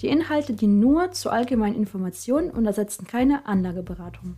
Die 0.00 0.08
Inhalte 0.08 0.54
dienen 0.54 0.80
nur 0.80 1.12
zur 1.12 1.30
allgemeinen 1.30 1.76
Information 1.76 2.50
und 2.50 2.64
ersetzen 2.64 3.06
keine 3.06 3.44
Anlageberatung. 3.44 4.36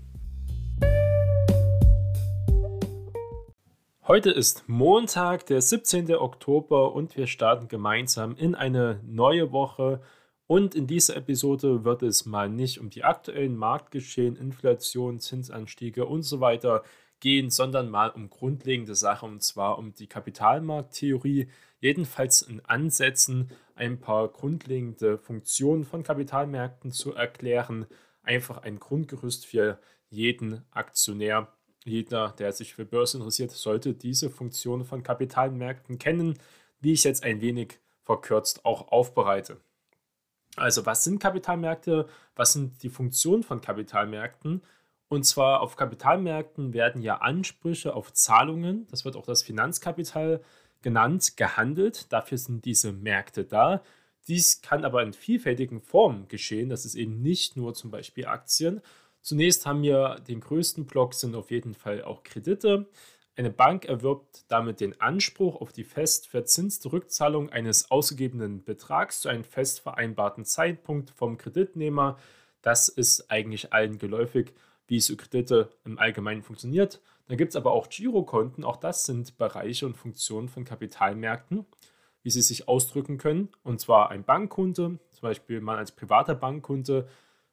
Heute 4.08 4.30
ist 4.30 4.64
Montag, 4.66 5.46
der 5.46 5.62
17. 5.62 6.12
Oktober 6.16 6.92
und 6.92 7.16
wir 7.16 7.28
starten 7.28 7.68
gemeinsam 7.68 8.34
in 8.34 8.56
eine 8.56 8.98
neue 9.06 9.52
Woche. 9.52 10.00
Und 10.48 10.74
in 10.74 10.88
dieser 10.88 11.16
Episode 11.16 11.84
wird 11.84 12.02
es 12.02 12.26
mal 12.26 12.48
nicht 12.48 12.80
um 12.80 12.90
die 12.90 13.04
aktuellen 13.04 13.56
Marktgeschehen, 13.56 14.34
Inflation, 14.34 15.20
Zinsanstiege 15.20 16.06
und 16.06 16.24
so 16.24 16.40
weiter 16.40 16.82
gehen, 17.22 17.50
sondern 17.50 17.88
mal 17.88 18.10
um 18.10 18.28
grundlegende 18.28 18.96
Sachen 18.96 19.30
und 19.30 19.42
zwar 19.44 19.78
um 19.78 19.94
die 19.94 20.08
Kapitalmarkttheorie, 20.08 21.48
jedenfalls 21.80 22.42
in 22.42 22.60
Ansätzen 22.66 23.52
ein 23.76 24.00
paar 24.00 24.26
grundlegende 24.26 25.18
Funktionen 25.18 25.84
von 25.84 26.02
Kapitalmärkten 26.02 26.90
zu 26.90 27.14
erklären, 27.14 27.86
einfach 28.24 28.58
ein 28.58 28.80
Grundgerüst 28.80 29.46
für 29.46 29.78
jeden 30.10 30.64
Aktionär. 30.72 31.46
Jeder, 31.84 32.34
der 32.38 32.52
sich 32.52 32.74
für 32.74 32.84
Börse 32.84 33.18
interessiert, 33.18 33.52
sollte 33.52 33.94
diese 33.94 34.28
Funktionen 34.28 34.84
von 34.84 35.04
Kapitalmärkten 35.04 36.00
kennen, 36.00 36.38
wie 36.80 36.92
ich 36.92 37.04
jetzt 37.04 37.22
ein 37.22 37.40
wenig 37.40 37.78
verkürzt 38.02 38.64
auch 38.64 38.90
aufbereite. 38.90 39.58
Also 40.56 40.86
was 40.86 41.04
sind 41.04 41.20
Kapitalmärkte? 41.20 42.08
Was 42.34 42.52
sind 42.52 42.82
die 42.82 42.90
Funktionen 42.90 43.44
von 43.44 43.60
Kapitalmärkten? 43.60 44.60
Und 45.12 45.24
zwar 45.24 45.60
auf 45.60 45.76
Kapitalmärkten 45.76 46.72
werden 46.72 47.02
ja 47.02 47.16
Ansprüche 47.16 47.94
auf 47.94 48.14
Zahlungen, 48.14 48.86
das 48.90 49.04
wird 49.04 49.14
auch 49.14 49.26
das 49.26 49.42
Finanzkapital 49.42 50.40
genannt, 50.80 51.36
gehandelt. 51.36 52.10
Dafür 52.10 52.38
sind 52.38 52.64
diese 52.64 52.92
Märkte 52.92 53.44
da. 53.44 53.82
Dies 54.26 54.62
kann 54.62 54.86
aber 54.86 55.02
in 55.02 55.12
vielfältigen 55.12 55.82
Formen 55.82 56.28
geschehen. 56.28 56.70
Das 56.70 56.86
ist 56.86 56.94
eben 56.94 57.20
nicht 57.20 57.58
nur 57.58 57.74
zum 57.74 57.90
Beispiel 57.90 58.24
Aktien. 58.24 58.80
Zunächst 59.20 59.66
haben 59.66 59.82
wir 59.82 60.16
den 60.26 60.40
größten 60.40 60.86
Block 60.86 61.12
sind 61.12 61.34
auf 61.34 61.50
jeden 61.50 61.74
Fall 61.74 62.02
auch 62.04 62.22
Kredite. 62.22 62.88
Eine 63.36 63.50
Bank 63.50 63.84
erwirbt 63.84 64.46
damit 64.48 64.80
den 64.80 64.98
Anspruch 64.98 65.60
auf 65.60 65.74
die 65.74 65.84
fest 65.84 66.26
verzinste 66.26 66.90
Rückzahlung 66.90 67.50
eines 67.50 67.90
ausgegebenen 67.90 68.64
Betrags 68.64 69.20
zu 69.20 69.28
einem 69.28 69.44
fest 69.44 69.80
vereinbarten 69.80 70.46
Zeitpunkt 70.46 71.10
vom 71.10 71.36
Kreditnehmer. 71.36 72.16
Das 72.62 72.88
ist 72.88 73.30
eigentlich 73.30 73.74
allen 73.74 73.98
geläufig 73.98 74.54
wie 74.86 75.00
so 75.00 75.16
Kredite 75.16 75.70
im 75.84 75.98
Allgemeinen 75.98 76.42
funktioniert. 76.42 77.00
Dann 77.28 77.36
gibt 77.36 77.50
es 77.50 77.56
aber 77.56 77.72
auch 77.72 77.88
Girokonten, 77.88 78.64
auch 78.64 78.76
das 78.76 79.04
sind 79.04 79.38
Bereiche 79.38 79.86
und 79.86 79.96
Funktionen 79.96 80.48
von 80.48 80.64
Kapitalmärkten, 80.64 81.64
wie 82.22 82.30
sie 82.30 82.42
sich 82.42 82.68
ausdrücken 82.68 83.18
können. 83.18 83.48
Und 83.62 83.80
zwar 83.80 84.10
ein 84.10 84.24
Bankkunde, 84.24 84.98
zum 85.10 85.20
Beispiel 85.22 85.60
man 85.60 85.78
als 85.78 85.92
privater 85.92 86.34
Bankkunde, 86.34 87.08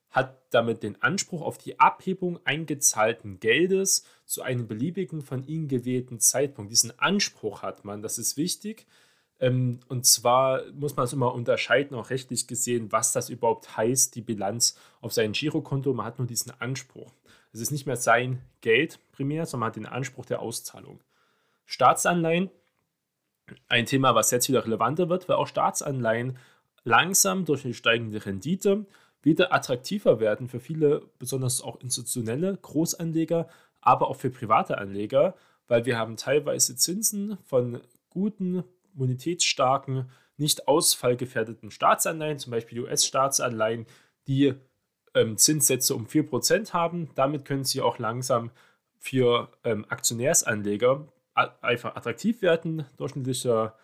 hat 0.09 0.41
damit 0.49 0.81
den 0.81 1.01
Anspruch 1.01 1.41
auf 1.41 1.57
die 1.57 1.79
Abhebung 1.79 2.39
eingezahlten 2.43 3.39
Geldes 3.39 4.05
zu 4.25 4.41
einem 4.41 4.67
beliebigen 4.67 5.21
von 5.21 5.45
ihnen 5.47 5.67
gewählten 5.67 6.19
Zeitpunkt. 6.19 6.71
Diesen 6.71 6.97
Anspruch 6.99 7.61
hat 7.61 7.85
man, 7.85 8.01
das 8.01 8.17
ist 8.17 8.35
wichtig. 8.35 8.87
Ähm, 9.39 9.79
und 9.87 10.05
zwar 10.05 10.63
muss 10.73 10.95
man 10.95 11.05
es 11.05 11.13
immer 11.13 11.33
unterscheiden, 11.33 11.95
auch 11.95 12.09
rechtlich 12.09 12.47
gesehen, 12.47 12.91
was 12.91 13.11
das 13.11 13.29
überhaupt 13.29 13.77
heißt, 13.77 14.15
die 14.15 14.21
Bilanz 14.21 14.77
auf 15.01 15.13
sein 15.13 15.31
Girokonto. 15.31 15.93
Man 15.93 16.05
hat 16.05 16.19
nur 16.19 16.27
diesen 16.27 16.51
Anspruch. 16.59 17.11
Es 17.51 17.61
ist 17.61 17.71
nicht 17.71 17.85
mehr 17.85 17.95
sein 17.95 18.41
Geld 18.61 18.99
primär, 19.11 19.45
sondern 19.45 19.61
man 19.61 19.67
hat 19.67 19.75
den 19.75 19.85
Anspruch 19.85 20.25
der 20.25 20.41
Auszahlung. 20.41 20.99
Staatsanleihen, 21.65 22.49
ein 23.67 23.85
Thema, 23.85 24.13
was 24.13 24.31
jetzt 24.31 24.49
wieder 24.49 24.65
relevanter 24.65 25.09
wird, 25.09 25.27
weil 25.29 25.37
auch 25.37 25.47
Staatsanleihen 25.47 26.37
langsam 26.83 27.45
durch 27.45 27.65
eine 27.65 27.73
steigende 27.73 28.25
Rendite 28.25 28.85
wieder 29.21 29.53
attraktiver 29.53 30.19
werden 30.19 30.47
für 30.47 30.59
viele, 30.59 31.03
besonders 31.19 31.61
auch 31.61 31.79
institutionelle 31.81 32.55
Großanleger, 32.55 33.47
aber 33.81 34.09
auch 34.09 34.15
für 34.15 34.29
private 34.29 34.77
Anleger, 34.77 35.35
weil 35.67 35.85
wir 35.85 35.97
haben 35.97 36.17
teilweise 36.17 36.75
Zinsen 36.75 37.37
von 37.45 37.81
guten, 38.09 38.63
bonitätsstarken, 38.99 40.11
nicht 40.37 40.67
ausfallgefährdeten 40.67 41.71
Staatsanleihen, 41.71 42.37
zum 42.37 42.51
Beispiel 42.51 42.81
US-Staatsanleihen, 42.81 43.87
die 44.27 44.53
ähm, 45.15 45.37
Zinssätze 45.37 45.95
um 45.95 46.05
4% 46.05 46.73
haben. 46.73 47.09
Damit 47.15 47.45
können 47.45 47.63
sie 47.63 47.81
auch 47.81 47.97
langsam 47.97 48.51
für 48.99 49.49
ähm, 49.63 49.85
Aktionärsanleger 49.89 51.07
einfach 51.61 51.95
attraktiv 51.95 52.41
werden. 52.41 52.85
Durchschnittlicher 52.97 53.75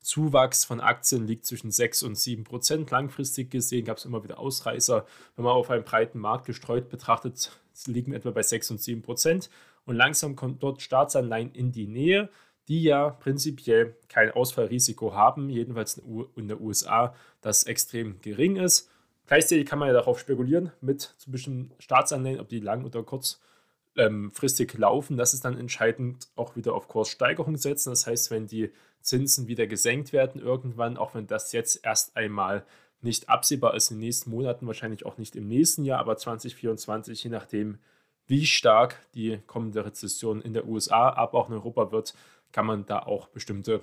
Zuwachs 0.00 0.64
von 0.64 0.80
Aktien 0.80 1.26
liegt 1.26 1.46
zwischen 1.46 1.70
6 1.70 2.04
und 2.04 2.16
7 2.16 2.44
Prozent. 2.44 2.90
Langfristig 2.90 3.50
gesehen 3.50 3.84
gab 3.84 3.96
es 3.96 4.04
immer 4.04 4.22
wieder 4.22 4.38
Ausreißer. 4.38 5.04
Wenn 5.36 5.44
man 5.44 5.54
auf 5.54 5.70
einen 5.70 5.84
breiten 5.84 6.18
Markt 6.18 6.46
gestreut 6.46 6.88
betrachtet, 6.88 7.50
liegen 7.86 8.12
etwa 8.12 8.30
bei 8.30 8.42
6 8.42 8.72
und 8.72 8.80
7 8.80 9.02
Prozent. 9.02 9.50
Und 9.84 9.96
langsam 9.96 10.36
kommt 10.36 10.62
dort 10.62 10.82
Staatsanleihen 10.82 11.52
in 11.52 11.72
die 11.72 11.86
Nähe, 11.86 12.28
die 12.68 12.82
ja 12.82 13.10
prinzipiell 13.10 13.96
kein 14.08 14.30
Ausfallrisiko 14.30 15.14
haben, 15.14 15.48
jedenfalls 15.48 16.00
in 16.36 16.48
den 16.48 16.60
USA, 16.60 17.14
das 17.40 17.64
extrem 17.64 18.20
gering 18.20 18.56
ist. 18.56 18.90
Gleichzeitig 19.26 19.66
kann 19.66 19.78
man 19.78 19.88
ja 19.88 19.94
darauf 19.94 20.18
spekulieren, 20.18 20.72
mit 20.80 21.00
zu 21.00 21.30
bestimmten 21.30 21.72
Staatsanleihen, 21.78 22.40
ob 22.40 22.48
die 22.48 22.60
lang- 22.60 22.84
oder 22.84 23.02
kurzfristig 23.02 24.74
ähm, 24.74 24.80
laufen. 24.80 25.16
Das 25.16 25.34
ist 25.34 25.44
dann 25.44 25.58
entscheidend 25.58 26.28
auch 26.36 26.56
wieder 26.56 26.74
auf 26.74 26.88
Kurssteigerung 26.88 27.56
setzen. 27.56 27.90
Das 27.90 28.06
heißt, 28.06 28.30
wenn 28.30 28.46
die 28.46 28.70
Zinsen 29.00 29.48
wieder 29.48 29.66
gesenkt 29.66 30.12
werden 30.12 30.40
irgendwann, 30.40 30.96
auch 30.96 31.14
wenn 31.14 31.26
das 31.26 31.52
jetzt 31.52 31.84
erst 31.84 32.16
einmal 32.16 32.64
nicht 33.00 33.28
absehbar 33.28 33.74
ist 33.74 33.90
in 33.90 33.96
den 33.96 34.06
nächsten 34.06 34.30
Monaten, 34.30 34.66
wahrscheinlich 34.66 35.06
auch 35.06 35.18
nicht 35.18 35.36
im 35.36 35.46
nächsten 35.46 35.84
Jahr, 35.84 36.00
aber 36.00 36.16
2024, 36.16 37.24
je 37.24 37.30
nachdem, 37.30 37.78
wie 38.28 38.46
stark 38.46 39.04
die 39.14 39.40
kommende 39.46 39.84
Rezession 39.84 40.40
in 40.40 40.52
der 40.52 40.68
USA, 40.68 41.10
aber 41.10 41.38
auch 41.38 41.48
in 41.48 41.54
Europa 41.54 41.90
wird, 41.90 42.14
kann 42.52 42.66
man 42.66 42.86
da 42.86 43.00
auch 43.00 43.28
bestimmte 43.28 43.82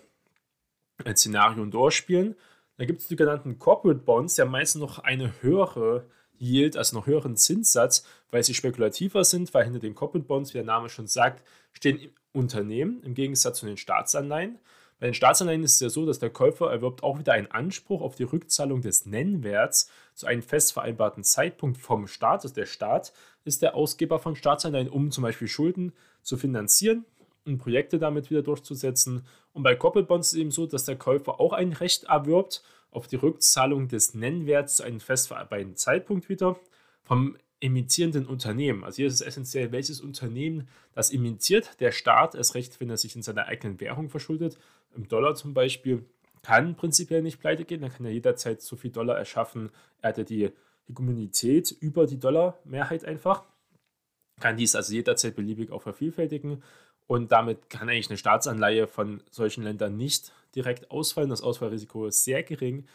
äh, 1.03 1.15
Szenarien 1.15 1.71
durchspielen. 1.71 2.35
Da 2.77 2.85
gibt 2.85 3.01
es 3.01 3.07
die 3.07 3.15
genannten 3.15 3.59
Corporate 3.59 3.99
Bonds, 3.99 4.35
die 4.35 4.41
haben 4.41 4.51
meistens 4.51 4.81
noch 4.81 4.99
eine 4.99 5.41
höhere 5.41 6.05
Yield, 6.39 6.77
also 6.77 6.97
noch 6.97 7.07
höheren 7.07 7.37
Zinssatz, 7.37 8.05
weil 8.31 8.43
sie 8.43 8.53
spekulativer 8.53 9.23
sind, 9.23 9.53
weil 9.53 9.63
hinter 9.63 9.79
den 9.79 9.95
Corporate 9.95 10.27
Bonds, 10.27 10.53
wie 10.53 10.57
der 10.57 10.65
Name 10.65 10.89
schon 10.89 11.07
sagt, 11.07 11.45
stehen 11.71 12.11
Unternehmen 12.33 13.01
im 13.03 13.13
Gegensatz 13.13 13.59
zu 13.59 13.65
den 13.65 13.77
Staatsanleihen. 13.77 14.59
Bei 14.99 15.07
den 15.07 15.13
Staatsanleihen 15.13 15.63
ist 15.63 15.73
es 15.73 15.79
ja 15.81 15.89
so, 15.89 16.05
dass 16.05 16.19
der 16.19 16.29
Käufer 16.29 16.71
erwirbt 16.71 17.03
auch 17.03 17.19
wieder 17.19 17.33
einen 17.33 17.51
Anspruch 17.51 18.01
auf 18.01 18.15
die 18.15 18.23
Rückzahlung 18.23 18.81
des 18.81 19.05
Nennwerts 19.05 19.89
zu 20.13 20.25
einem 20.25 20.41
fest 20.41 20.71
vereinbarten 20.71 21.23
Zeitpunkt 21.23 21.77
vom 21.77 22.07
Staat. 22.07 22.43
Also 22.43 22.55
der 22.55 22.65
Staat 22.65 23.11
ist 23.43 23.61
der 23.61 23.75
Ausgeber 23.75 24.19
von 24.19 24.35
Staatsanleihen, 24.35 24.89
um 24.89 25.11
zum 25.11 25.23
Beispiel 25.23 25.49
Schulden 25.49 25.91
zu 26.21 26.37
finanzieren 26.37 27.03
und 27.45 27.57
Projekte 27.57 27.99
damit 27.99 28.29
wieder 28.29 28.41
durchzusetzen. 28.41 29.25
Und 29.53 29.63
bei 29.63 29.75
Corporate 29.75 30.07
Bonds 30.07 30.27
ist 30.29 30.33
es 30.33 30.39
eben 30.39 30.51
so, 30.51 30.65
dass 30.65 30.85
der 30.85 30.95
Käufer 30.95 31.41
auch 31.41 31.51
ein 31.51 31.73
Recht 31.73 32.05
erwirbt 32.05 32.63
auf 32.91 33.07
die 33.07 33.17
Rückzahlung 33.17 33.89
des 33.89 34.13
Nennwerts 34.13 34.77
zu 34.77 34.83
einem 34.83 35.01
fest 35.01 35.27
vereinbarten 35.27 35.75
Zeitpunkt 35.75 36.29
wieder 36.29 36.57
vom 37.03 37.37
emittierenden 37.59 38.25
Unternehmen. 38.25 38.83
Also 38.83 38.97
hier 38.97 39.07
ist 39.07 39.15
es 39.15 39.21
essentiell, 39.21 39.71
welches 39.71 40.01
Unternehmen 40.01 40.67
das 40.93 41.11
emittiert. 41.11 41.79
Der 41.79 41.91
Staat, 41.91 42.35
erst 42.35 42.55
recht, 42.55 42.79
wenn 42.79 42.89
er 42.89 42.97
sich 42.97 43.15
in 43.15 43.23
seiner 43.23 43.47
eigenen 43.47 43.79
Währung 43.79 44.09
verschuldet, 44.09 44.57
im 44.95 45.07
Dollar 45.07 45.35
zum 45.35 45.53
Beispiel, 45.53 46.05
kann 46.41 46.75
prinzipiell 46.75 47.21
nicht 47.21 47.39
pleite 47.39 47.65
gehen. 47.65 47.81
Dann 47.81 47.91
kann 47.91 48.05
er 48.05 48.11
jederzeit 48.11 48.61
so 48.61 48.75
viel 48.75 48.91
Dollar 48.91 49.17
erschaffen. 49.17 49.71
Er 50.01 50.09
hat 50.09 50.17
ja 50.19 50.23
die 50.23 50.51
Hegemonität 50.87 51.71
über 51.71 52.05
die 52.05 52.19
Dollarmehrheit 52.19 53.03
einfach. 53.03 53.43
Kann 54.39 54.57
dies 54.57 54.75
also 54.75 54.93
jederzeit 54.93 55.35
beliebig 55.35 55.71
auch 55.71 55.81
vervielfältigen. 55.81 56.61
Und 57.07 57.31
damit 57.31 57.69
kann 57.69 57.89
eigentlich 57.89 58.09
eine 58.09 58.17
Staatsanleihe 58.17 58.87
von 58.87 59.21
solchen 59.31 59.63
Ländern 59.63 59.97
nicht 59.97 60.33
direkt 60.55 60.91
ausfallen. 60.91 61.29
Das 61.29 61.41
Ausfallrisiko 61.41 62.07
ist 62.07 62.23
sehr 62.23 62.43
gering. 62.43 62.85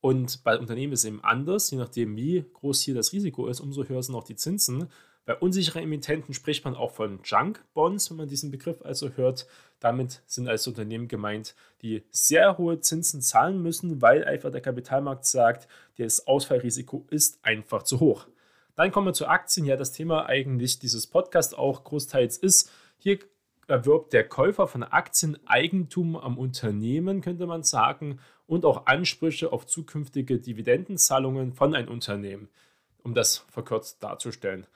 Und 0.00 0.44
bei 0.44 0.58
Unternehmen 0.58 0.92
ist 0.92 1.00
es 1.00 1.06
eben 1.06 1.24
anders, 1.24 1.70
je 1.70 1.78
nachdem, 1.78 2.16
wie 2.16 2.44
groß 2.52 2.82
hier 2.82 2.94
das 2.94 3.12
Risiko 3.12 3.46
ist, 3.46 3.60
umso 3.60 3.84
höher 3.84 4.02
sind 4.02 4.14
auch 4.14 4.24
die 4.24 4.36
Zinsen. 4.36 4.90
Bei 5.24 5.34
unsicheren 5.34 5.82
Emittenten 5.82 6.34
spricht 6.34 6.64
man 6.64 6.74
auch 6.74 6.90
von 6.90 7.20
Junk 7.24 7.64
Bonds, 7.72 8.10
wenn 8.10 8.18
man 8.18 8.28
diesen 8.28 8.50
Begriff 8.50 8.82
also 8.82 9.10
hört. 9.16 9.46
Damit 9.84 10.22
sind 10.24 10.48
als 10.48 10.66
Unternehmen 10.66 11.08
gemeint, 11.08 11.54
die 11.82 12.04
sehr 12.10 12.56
hohe 12.56 12.80
Zinsen 12.80 13.20
zahlen 13.20 13.62
müssen, 13.62 14.00
weil 14.00 14.24
einfach 14.24 14.50
der 14.50 14.62
Kapitalmarkt 14.62 15.26
sagt, 15.26 15.68
das 15.98 16.26
Ausfallrisiko 16.26 17.04
ist 17.10 17.38
einfach 17.42 17.82
zu 17.82 18.00
hoch. 18.00 18.26
Dann 18.76 18.90
kommen 18.90 19.08
wir 19.08 19.12
zu 19.12 19.26
Aktien. 19.26 19.66
Ja, 19.66 19.76
das 19.76 19.92
Thema 19.92 20.24
eigentlich 20.24 20.78
dieses 20.78 21.06
Podcast 21.06 21.58
auch 21.58 21.84
großteils 21.84 22.38
ist. 22.38 22.70
Hier 22.96 23.18
erwirbt 23.68 24.14
der 24.14 24.26
Käufer 24.26 24.68
von 24.68 24.84
Aktien 24.84 25.36
Eigentum 25.46 26.16
am 26.16 26.38
Unternehmen, 26.38 27.20
könnte 27.20 27.46
man 27.46 27.62
sagen, 27.62 28.20
und 28.46 28.64
auch 28.64 28.86
Ansprüche 28.86 29.52
auf 29.52 29.66
zukünftige 29.66 30.38
Dividendenzahlungen 30.38 31.52
von 31.52 31.74
einem 31.74 31.88
Unternehmen, 31.88 32.48
um 33.02 33.12
das 33.12 33.44
verkürzt 33.50 34.02
darzustellen. 34.02 34.66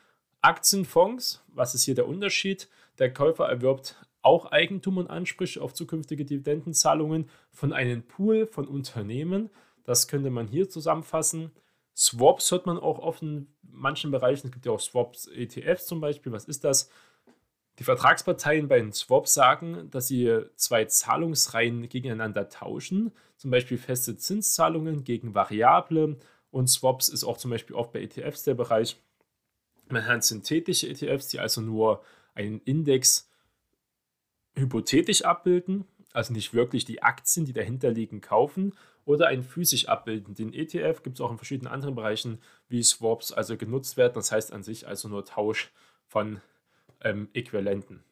Aktienfonds, 0.42 1.42
was 1.48 1.74
ist 1.74 1.84
hier 1.84 1.94
der 1.94 2.08
Unterschied? 2.08 2.68
Der 2.98 3.10
Käufer 3.10 3.48
erwirbt 3.48 3.96
auch 4.28 4.52
Eigentum 4.52 4.98
und 4.98 5.08
Ansprüche 5.08 5.62
auf 5.62 5.72
zukünftige 5.72 6.26
Dividendenzahlungen 6.26 7.30
von 7.50 7.72
einem 7.72 8.02
Pool 8.02 8.46
von 8.46 8.68
Unternehmen. 8.68 9.48
Das 9.84 10.06
könnte 10.06 10.28
man 10.28 10.46
hier 10.46 10.68
zusammenfassen. 10.68 11.50
Swaps 11.96 12.50
hört 12.50 12.66
man 12.66 12.78
auch 12.78 12.98
oft 12.98 13.22
in 13.22 13.48
manchen 13.62 14.10
Bereichen. 14.10 14.46
Es 14.46 14.52
gibt 14.52 14.66
ja 14.66 14.72
auch 14.72 14.80
Swaps, 14.80 15.26
ETFs 15.28 15.86
zum 15.86 16.00
Beispiel. 16.00 16.30
Was 16.30 16.44
ist 16.44 16.62
das? 16.62 16.90
Die 17.78 17.84
Vertragsparteien 17.84 18.68
bei 18.68 18.80
den 18.80 18.92
Swaps 18.92 19.32
sagen, 19.32 19.88
dass 19.90 20.08
sie 20.08 20.42
zwei 20.56 20.84
Zahlungsreihen 20.84 21.88
gegeneinander 21.88 22.48
tauschen, 22.48 23.12
zum 23.36 23.50
Beispiel 23.50 23.78
feste 23.78 24.16
Zinszahlungen 24.16 25.04
gegen 25.04 25.34
variable. 25.34 26.18
Und 26.50 26.68
Swaps 26.68 27.08
ist 27.08 27.24
auch 27.24 27.38
zum 27.38 27.50
Beispiel 27.50 27.76
oft 27.76 27.92
bei 27.92 28.02
ETFs 28.02 28.42
der 28.42 28.54
Bereich. 28.54 29.00
Man 29.88 30.06
hat 30.06 30.22
synthetische 30.22 30.88
ETFs, 30.88 31.28
die 31.28 31.40
also 31.40 31.62
nur 31.62 32.02
einen 32.34 32.60
Index 32.60 33.27
hypothetisch 34.58 35.22
abbilden, 35.22 35.84
also 36.12 36.32
nicht 36.32 36.54
wirklich 36.54 36.84
die 36.84 37.02
Aktien, 37.02 37.46
die 37.46 37.52
dahinter 37.52 37.90
liegen, 37.90 38.20
kaufen, 38.20 38.72
oder 39.08 39.28
einen 39.28 39.42
physisch 39.42 39.88
abbildenden 39.88 40.52
ETF 40.52 41.02
gibt 41.02 41.16
es 41.16 41.22
auch 41.22 41.30
in 41.30 41.38
verschiedenen 41.38 41.72
anderen 41.72 41.94
Bereichen, 41.94 42.42
wie 42.68 42.82
Swaps 42.82 43.32
also 43.32 43.56
genutzt 43.56 43.96
werden. 43.96 44.12
Das 44.14 44.30
heißt 44.30 44.52
an 44.52 44.62
sich 44.62 44.86
also 44.86 45.08
nur 45.08 45.24
Tausch 45.24 45.72
von 46.06 46.42
ähm, 47.00 47.28
Äquivalenten. 47.32 48.04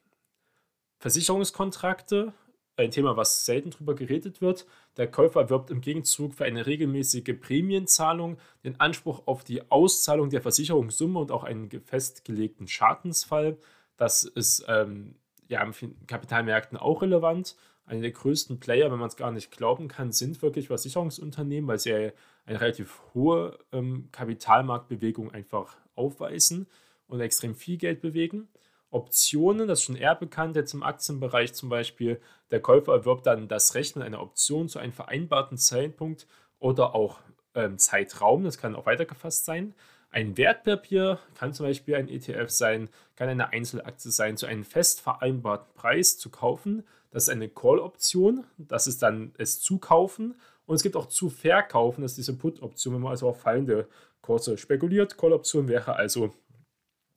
Versicherungskontrakte, 0.99 2.33
ein 2.77 2.91
Thema, 2.91 3.15
was 3.15 3.45
selten 3.45 3.73
darüber 3.73 3.95
geredet 3.95 4.41
wird. 4.41 4.67
Der 4.97 5.11
Käufer 5.11 5.51
wirbt 5.51 5.71
im 5.71 5.83
Gegenzug 5.83 6.33
für 6.33 6.47
eine 6.47 6.65
regelmäßige 6.65 7.39
Prämienzahlung 7.39 8.39
den 8.65 8.81
Anspruch 8.81 9.27
auf 9.27 9.45
die 9.45 9.71
Auszahlung 9.71 10.31
der 10.31 10.41
Versicherungssumme 10.41 11.19
und 11.19 11.31
auch 11.31 11.45
einen 11.45 11.69
festgelegten 11.83 12.69
Schadensfall. 12.69 13.59
Das 13.99 14.25
ist 14.25 14.65
ähm, 14.67 15.17
ja, 15.49 15.63
in 15.63 16.07
Kapitalmärkten 16.07 16.79
auch 16.79 17.03
relevant. 17.03 17.57
Eine 17.85 18.01
der 18.01 18.11
größten 18.11 18.59
Player, 18.59 18.91
wenn 18.91 18.99
man 18.99 19.09
es 19.09 19.17
gar 19.17 19.31
nicht 19.31 19.51
glauben 19.51 19.89
kann, 19.89 20.11
sind 20.11 20.43
wirklich 20.43 20.67
Versicherungsunternehmen, 20.69 21.69
weil 21.69 21.79
sie 21.79 22.13
eine 22.45 22.61
relativ 22.61 23.01
hohe 23.15 23.59
ähm, 23.73 24.09
Kapitalmarktbewegung 24.13 25.31
einfach 25.31 25.77
aufweisen 25.95 26.67
und 27.07 27.21
extrem 27.21 27.55
viel 27.55 27.77
Geld 27.77 28.01
bewegen. 28.01 28.49
Optionen, 28.91 29.69
das 29.69 29.81
ist 29.81 29.85
schon 29.85 29.97
eher 29.97 30.15
bekannt, 30.15 30.57
jetzt 30.57 30.75
im 30.75 30.83
Aktienbereich 30.83 31.55
zum 31.55 31.69
Beispiel. 31.69 32.21
Der 32.51 32.61
Käufer 32.61 32.93
erwirbt 32.93 33.27
dann 33.27 33.49
das 33.49 33.75
Recht 33.75 33.97
mit 33.97 34.05
einer 34.05 34.23
Option 34.23 34.69
zu 34.69 34.79
einem 34.79 34.93
vereinbarten 34.93 35.59
Zeitpunkt 35.59 36.27
oder 36.59 36.95
auch 36.95 37.21
ähm, 37.55 37.79
Zeitraum, 37.79 38.45
das 38.45 38.59
kann 38.59 38.77
auch 38.77 38.87
weitergefasst 38.87 39.45
sein. 39.45 39.75
Ein 40.17 40.39
Wertpapier 40.39 41.19
kann 41.35 41.53
zum 41.53 41.67
Beispiel 41.67 41.95
ein 41.95 42.09
ETF 42.09 42.49
sein, 42.49 42.89
kann 43.17 43.29
eine 43.29 43.51
Einzelaktie 43.51 44.11
sein, 44.11 44.39
zu 44.39 44.47
einem 44.47 44.65
fest 44.65 45.03
vereinbarten 45.03 45.75
Preis 45.75 46.17
zu 46.17 46.31
kaufen. 46.31 46.85
Das 47.11 47.25
ist 47.25 47.29
eine 47.29 47.51
Call-Option, 47.51 48.47
das 48.57 48.87
ist 48.87 49.03
dann 49.03 49.35
es 49.37 49.61
Zukaufen. 49.61 50.41
Und 50.65 50.77
es 50.77 50.83
gibt 50.83 50.97
auch 50.97 51.09
zu 51.09 51.29
Verkaufen, 51.29 52.01
das 52.01 52.13
ist 52.13 52.17
diese 52.17 52.33
Put-Option, 52.33 52.95
wenn 52.95 53.03
man 53.03 53.11
also 53.11 53.29
auf 53.29 53.43
fallende 53.43 53.91
Kurse 54.23 54.57
spekuliert. 54.57 55.19
Call-Option 55.19 55.69
wäre 55.69 55.97
also, 55.97 56.33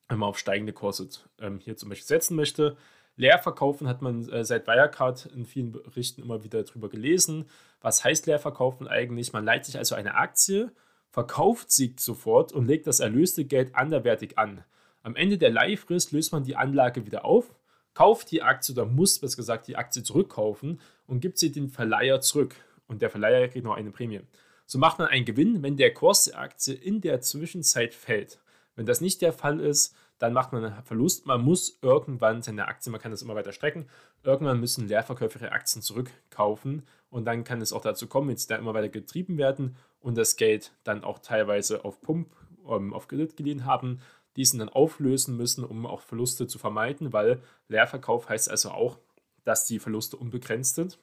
wenn 0.09 0.19
man 0.19 0.27
auf 0.27 0.37
steigende 0.37 0.73
Kurse 0.73 1.07
ähm, 1.39 1.59
hier 1.59 1.77
zum 1.77 1.87
Beispiel 1.87 2.05
setzen 2.07 2.35
möchte. 2.35 2.75
Leerverkaufen 3.15 3.87
hat 3.87 4.01
man 4.01 4.27
äh, 4.27 4.43
seit 4.43 4.67
Wirecard 4.67 5.27
in 5.27 5.45
vielen 5.45 5.71
Berichten 5.71 6.21
immer 6.21 6.43
wieder 6.43 6.61
darüber 6.63 6.89
gelesen. 6.89 7.49
Was 7.79 8.03
heißt 8.03 8.27
Leerverkaufen 8.27 8.89
eigentlich? 8.89 9.31
Man 9.31 9.45
leiht 9.45 9.63
sich 9.63 9.77
also 9.77 9.95
eine 9.95 10.15
Aktie 10.15 10.73
verkauft 11.11 11.71
sie 11.71 11.95
sofort 11.97 12.51
und 12.51 12.67
legt 12.67 12.87
das 12.87 12.99
erlöste 12.99 13.45
Geld 13.45 13.75
anderwertig 13.75 14.37
an. 14.37 14.63
Am 15.01 15.15
Ende 15.15 15.37
der 15.37 15.49
Leihfrist 15.49 16.11
löst 16.11 16.31
man 16.31 16.43
die 16.43 16.55
Anlage 16.55 17.05
wieder 17.05 17.25
auf, 17.25 17.55
kauft 17.93 18.31
die 18.31 18.43
Aktie 18.43 18.73
oder 18.73 18.85
muss, 18.85 19.19
besser 19.19 19.37
gesagt, 19.37 19.67
die 19.67 19.75
Aktie 19.75 20.03
zurückkaufen 20.03 20.79
und 21.07 21.19
gibt 21.19 21.37
sie 21.37 21.51
dem 21.51 21.69
Verleiher 21.69 22.21
zurück. 22.21 22.55
Und 22.87 23.01
der 23.01 23.09
Verleiher 23.09 23.47
kriegt 23.47 23.65
noch 23.65 23.75
eine 23.75 23.91
Prämie. 23.91 24.21
So 24.65 24.77
macht 24.77 24.99
man 24.99 25.07
einen 25.07 25.25
Gewinn, 25.25 25.63
wenn 25.63 25.77
der 25.77 25.93
Kurs 25.93 26.25
der 26.25 26.39
Aktie 26.39 26.73
in 26.73 27.01
der 27.01 27.21
Zwischenzeit 27.21 27.93
fällt. 27.93 28.39
Wenn 28.75 28.85
das 28.85 29.01
nicht 29.01 29.21
der 29.21 29.33
Fall 29.33 29.59
ist, 29.59 29.95
dann 30.19 30.33
macht 30.33 30.53
man 30.53 30.65
einen 30.65 30.83
Verlust. 30.83 31.25
Man 31.25 31.41
muss 31.41 31.79
irgendwann 31.81 32.41
seine 32.41 32.67
Aktien, 32.67 32.91
man 32.91 33.01
kann 33.01 33.11
das 33.11 33.21
immer 33.21 33.35
weiter 33.35 33.53
strecken, 33.53 33.89
irgendwann 34.23 34.59
müssen 34.59 34.87
Leerverkäufer 34.87 35.41
ihre 35.41 35.51
Aktien 35.51 35.81
zurückkaufen 35.81 36.83
und 37.09 37.25
dann 37.25 37.43
kann 37.43 37.61
es 37.61 37.73
auch 37.73 37.81
dazu 37.81 38.07
kommen, 38.07 38.29
wenn 38.29 38.37
sie 38.37 38.47
da 38.47 38.57
immer 38.57 38.73
weiter 38.73 38.89
getrieben 38.89 39.37
werden 39.37 39.75
und 39.99 40.17
das 40.17 40.35
Geld 40.35 40.71
dann 40.83 41.03
auch 41.03 41.19
teilweise 41.19 41.83
auf 41.85 42.01
Pump, 42.01 42.29
ähm, 42.67 42.93
auf 42.93 43.07
Kredit 43.07 43.35
geliehen 43.35 43.65
haben, 43.65 44.01
diesen 44.35 44.59
dann 44.59 44.69
auflösen 44.69 45.35
müssen, 45.37 45.63
um 45.63 45.85
auch 45.85 46.01
Verluste 46.01 46.47
zu 46.47 46.59
vermeiden, 46.59 47.11
weil 47.13 47.41
Leerverkauf 47.67 48.29
heißt 48.29 48.49
also 48.49 48.71
auch, 48.71 48.99
dass 49.43 49.65
die 49.65 49.79
Verluste 49.79 50.17
unbegrenzt 50.17 50.75
sind 50.75 50.99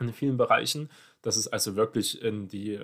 in 0.00 0.12
vielen 0.12 0.36
Bereichen, 0.36 0.90
dass 1.22 1.36
es 1.36 1.48
also 1.48 1.76
wirklich 1.76 2.22
in 2.22 2.46
die 2.46 2.78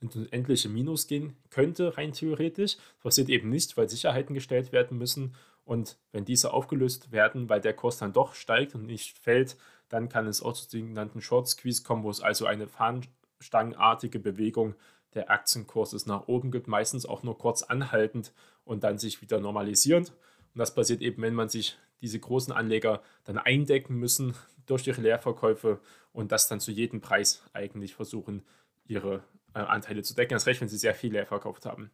in 0.00 0.32
endliche 0.32 0.68
Minus 0.68 1.06
gehen 1.06 1.36
könnte, 1.50 1.96
rein 1.96 2.12
theoretisch. 2.12 2.76
Das 2.76 3.02
passiert 3.02 3.28
eben 3.28 3.48
nicht, 3.48 3.76
weil 3.76 3.88
Sicherheiten 3.88 4.34
gestellt 4.34 4.72
werden 4.72 4.98
müssen. 4.98 5.34
Und 5.64 5.98
wenn 6.12 6.24
diese 6.24 6.52
aufgelöst 6.52 7.12
werden, 7.12 7.48
weil 7.48 7.60
der 7.60 7.74
Kurs 7.74 7.98
dann 7.98 8.12
doch 8.12 8.34
steigt 8.34 8.74
und 8.74 8.86
nicht 8.86 9.18
fällt, 9.18 9.56
dann 9.88 10.08
kann 10.08 10.26
es 10.26 10.42
auch 10.42 10.54
zu 10.54 10.68
sogenannten 10.68 11.20
Short 11.20 11.48
Squeeze 11.48 11.82
es 12.08 12.20
also 12.20 12.46
eine 12.46 12.68
fahnenstangenartige 12.68 14.18
Bewegung 14.18 14.74
der 15.14 15.30
Aktienkurses 15.30 16.06
nach 16.06 16.28
oben 16.28 16.50
gibt, 16.50 16.68
meistens 16.68 17.06
auch 17.06 17.22
nur 17.22 17.38
kurz 17.38 17.62
anhaltend 17.62 18.32
und 18.64 18.84
dann 18.84 18.98
sich 18.98 19.22
wieder 19.22 19.40
normalisierend. 19.40 20.10
Und 20.54 20.58
das 20.58 20.74
passiert 20.74 21.00
eben, 21.00 21.22
wenn 21.22 21.34
man 21.34 21.48
sich 21.48 21.78
diese 22.00 22.20
großen 22.20 22.52
Anleger 22.52 23.02
dann 23.24 23.38
eindecken 23.38 23.96
müssen 23.96 24.34
durch 24.66 24.86
ihre 24.86 25.00
Leerverkäufe 25.00 25.80
und 26.12 26.30
das 26.32 26.48
dann 26.48 26.60
zu 26.60 26.70
jedem 26.70 27.00
Preis 27.00 27.42
eigentlich 27.52 27.94
versuchen, 27.94 28.42
ihre 28.86 29.22
Anteile 29.54 30.02
zu 30.02 30.14
decken. 30.14 30.34
Das 30.34 30.46
recht, 30.46 30.60
wenn 30.60 30.68
sie 30.68 30.78
sehr 30.78 30.94
viel 30.94 31.12
leer 31.12 31.26
verkauft 31.26 31.66
haben. 31.66 31.90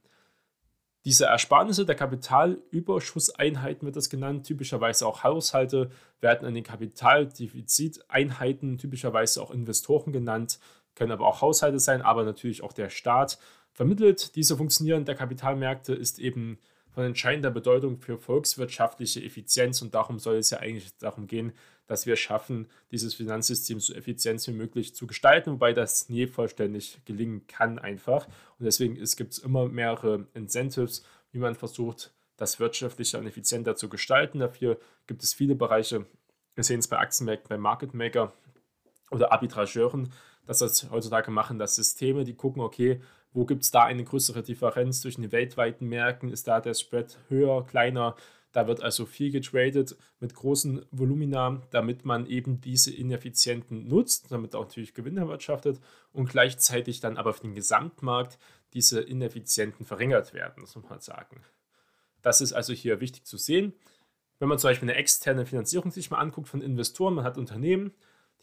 Diese 1.05 1.27
Ersparnisse 1.27 1.85
der 1.85 1.97
Kapitalüberschusseinheiten 1.97 3.85
wird 3.85 3.97
das 3.97 4.09
genannt. 4.09 4.47
Typischerweise 4.47 5.07
auch 5.07 5.23
Haushalte 5.23 5.91
werden 6.21 6.49
an 6.49 6.55
den 6.55 6.65
Kapitaldefiziteinheiten, 6.65 8.79
typischerweise 8.79 9.43
auch 9.43 9.51
Investoren 9.51 10.15
genannt, 10.15 10.59
können 10.95 11.13
aber 11.13 11.27
auch 11.27 11.43
Haushalte 11.43 11.79
sein, 11.79 12.01
aber 12.01 12.25
natürlich 12.25 12.63
auch 12.63 12.73
der 12.73 12.89
Staat. 12.89 13.39
Vermittelt 13.73 14.35
diese 14.35 14.57
Funktionieren 14.57 15.05
der 15.05 15.15
Kapitalmärkte 15.15 15.95
ist 15.95 16.19
eben 16.19 16.59
von 16.95 17.05
entscheidender 17.05 17.51
Bedeutung 17.51 17.99
für 17.99 18.17
volkswirtschaftliche 18.17 19.23
Effizienz 19.23 19.83
und 19.83 19.95
darum 19.95 20.19
soll 20.19 20.37
es 20.37 20.49
ja 20.51 20.61
eigentlich 20.61 20.97
darum 20.99 21.27
gehen, 21.27 21.53
dass 21.87 22.07
wir 22.07 22.17
schaffen, 22.17 22.69
dieses 22.91 23.15
Finanzsystem 23.15 23.81
so 23.81 23.95
effizient 23.95 24.47
wie 24.47 24.53
möglich 24.53 24.95
zu 24.95 25.07
gestalten, 25.07 25.53
wobei 25.53 25.73
das 25.73 26.09
nie 26.09 26.27
vollständig 26.27 26.99
gelingen 27.05 27.47
kann 27.47 27.79
einfach. 27.79 28.27
Und 28.59 28.65
deswegen 28.65 28.95
gibt 28.95 29.33
es 29.33 29.39
immer 29.39 29.69
mehrere 29.69 30.27
Incentives, 30.35 31.05
wie 31.33 31.39
man 31.39 31.55
versucht, 31.55 32.13
das 32.37 32.59
wirtschaftlicher 32.59 33.19
und 33.19 33.27
effizienter 33.27 33.77
zu 33.77 33.89
gestalten. 33.89 34.41
Dafür 34.41 34.79
gibt 35.07 35.23
es 35.23 35.35
viele 35.35 35.55
Bereiche. 35.55 36.07
Wir 36.55 36.65
sehen 36.65 36.81
es 36.81 36.89
bei 36.89 36.99
Aktienmärkten, 36.99 37.49
bei 37.49 37.59
Market 37.59 37.95
Maker 37.95 38.33
oder 39.11 39.33
Arbitrageuren, 39.33 40.13
dass 40.47 40.59
das 40.59 40.91
heutzutage 40.91 41.31
machen, 41.31 41.59
dass 41.59 41.77
Systeme, 41.77 42.25
die 42.25 42.35
gucken, 42.35 42.63
okay, 42.63 43.01
wo 43.33 43.45
gibt 43.45 43.63
es 43.63 43.71
da 43.71 43.85
eine 43.85 44.05
größere 44.05 44.43
Differenz 44.43 45.01
zwischen 45.01 45.23
den 45.23 45.33
weltweiten 45.33 45.89
Märkten? 45.89 46.31
Ist 46.31 46.47
da 46.47 46.61
der 46.61 46.75
Spread 46.75 47.19
höher, 47.29 47.67
kleiner? 47.67 48.15
Da 48.55 48.69
wird 48.69 48.85
also 48.85 49.05
viel 49.05 49.33
getradet 49.33 49.97
mit 50.21 50.33
großen 50.33 50.87
Volumina, 50.93 51.61
damit 51.71 52.05
man 52.05 52.25
eben 52.27 52.61
diese 52.61 52.95
Ineffizienten 52.95 53.89
nutzt, 53.89 54.31
damit 54.31 54.55
auch 54.55 54.63
natürlich 54.63 54.95
Gewinne 54.95 55.23
erwirtschaftet 55.23 55.81
und 56.13 56.31
gleichzeitig 56.31 57.01
dann 57.01 57.17
aber 57.17 57.35
für 57.35 57.43
den 57.43 57.57
Gesamtmarkt 57.57 58.39
diese 58.73 59.01
Ineffizienten 59.01 59.85
verringert 59.85 60.35
werden, 60.35 60.61
muss 60.61 60.77
man 60.77 61.01
sagen. 61.01 61.43
Das 62.23 62.41
ist 62.41 62.53
also 62.53 62.73
hier 62.73 63.01
wichtig 63.01 63.25
zu 63.25 63.39
sehen. 63.39 63.73
Wenn 64.39 64.49
man 64.49 64.61
zum 64.61 64.71
Beispiel 64.71 64.89
eine 64.89 64.99
externe 64.99 65.47
Finanzierung 65.47 65.91
sich 65.91 66.13
mal 66.13 66.19
anguckt 66.19 66.49
von 66.49 66.63
Investoren, 66.63 67.15
man 67.15 67.25
hat 67.25 67.37
Unternehmen, 67.37 67.93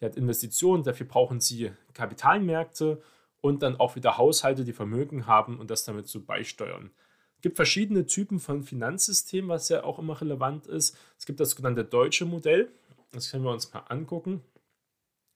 die 0.01 0.06
hat 0.06 0.18
Investitionen, 0.18 0.84
dafür 0.84 1.06
brauchen 1.06 1.39
sie 1.39 1.72
Kapitalmärkte 1.94 3.01
und 3.39 3.63
dann 3.63 3.77
auch 3.77 3.96
wieder 3.96 4.18
Haushalte, 4.18 4.65
die 4.65 4.74
Vermögen 4.74 5.25
haben 5.25 5.58
und 5.58 5.72
das 5.72 5.86
damit 5.86 6.08
zu 6.08 6.25
beisteuern. 6.25 6.91
Es 7.42 7.44
gibt 7.44 7.56
verschiedene 7.56 8.06
Typen 8.06 8.40
von 8.40 8.62
Finanzsystemen, 8.62 9.50
was 9.50 9.68
ja 9.68 9.84
auch 9.84 9.98
immer 9.98 10.22
relevant 10.22 10.68
ist. 10.68 10.96
Es 11.18 11.26
gibt 11.26 11.40
das 11.40 11.50
sogenannte 11.50 11.84
deutsche 11.84 12.24
Modell. 12.24 12.70
Das 13.14 13.32
können 13.32 13.44
wir 13.44 13.50
uns 13.50 13.74
mal 13.74 13.80
angucken, 13.90 14.44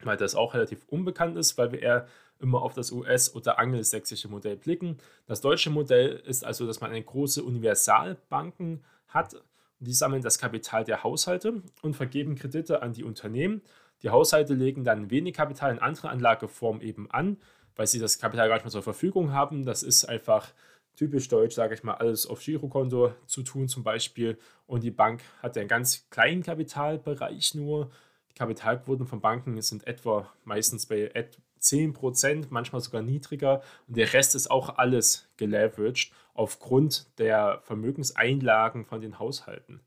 weil 0.04 0.16
das 0.16 0.36
auch 0.36 0.54
relativ 0.54 0.84
unbekannt 0.86 1.36
ist, 1.36 1.58
weil 1.58 1.72
wir 1.72 1.82
eher 1.82 2.06
immer 2.38 2.62
auf 2.62 2.74
das 2.74 2.92
US- 2.92 3.34
oder 3.34 3.58
angelsächsische 3.58 4.28
Modell 4.28 4.54
blicken. 4.54 4.98
Das 5.26 5.40
deutsche 5.40 5.68
Modell 5.68 6.22
ist 6.24 6.44
also, 6.44 6.64
dass 6.64 6.80
man 6.80 6.92
eine 6.92 7.02
große 7.02 7.42
Universalbanken 7.42 8.84
hat. 9.08 9.42
Die 9.80 9.92
sammeln 9.92 10.22
das 10.22 10.38
Kapital 10.38 10.84
der 10.84 11.02
Haushalte 11.02 11.60
und 11.82 11.94
vergeben 11.94 12.36
Kredite 12.36 12.82
an 12.82 12.92
die 12.92 13.02
Unternehmen. 13.02 13.62
Die 14.04 14.10
Haushalte 14.10 14.54
legen 14.54 14.84
dann 14.84 15.10
wenig 15.10 15.34
Kapital 15.34 15.72
in 15.72 15.80
andere 15.80 16.10
Anlageformen 16.10 16.82
eben 16.82 17.10
an, 17.10 17.38
weil 17.74 17.88
sie 17.88 17.98
das 17.98 18.20
Kapital 18.20 18.46
gar 18.46 18.54
nicht 18.54 18.64
mehr 18.64 18.70
zur 18.70 18.84
Verfügung 18.84 19.32
haben. 19.32 19.64
Das 19.64 19.82
ist 19.82 20.04
einfach 20.04 20.52
typisch 20.96 21.28
deutsch, 21.28 21.54
sage 21.54 21.74
ich 21.74 21.82
mal, 21.82 21.94
alles 21.94 22.26
auf 22.26 22.40
Girokonto 22.40 23.12
zu 23.26 23.42
tun 23.42 23.68
zum 23.68 23.84
Beispiel. 23.84 24.38
Und 24.66 24.82
die 24.82 24.90
Bank 24.90 25.22
hat 25.42 25.56
einen 25.56 25.68
ganz 25.68 26.08
kleinen 26.10 26.42
Kapitalbereich 26.42 27.54
nur. 27.54 27.90
Die 28.30 28.34
Kapitalquoten 28.34 29.06
von 29.06 29.20
Banken 29.20 29.60
sind 29.62 29.86
etwa 29.86 30.32
meistens 30.44 30.86
bei 30.86 31.10
10%, 31.60 32.46
manchmal 32.50 32.80
sogar 32.80 33.02
niedriger. 33.02 33.62
Und 33.86 33.96
der 33.96 34.12
Rest 34.12 34.34
ist 34.34 34.50
auch 34.50 34.78
alles 34.78 35.28
geleveraged 35.36 36.12
aufgrund 36.34 37.06
der 37.18 37.60
Vermögenseinlagen 37.62 38.84
von 38.84 39.00
den 39.00 39.18
Haushalten. 39.18 39.80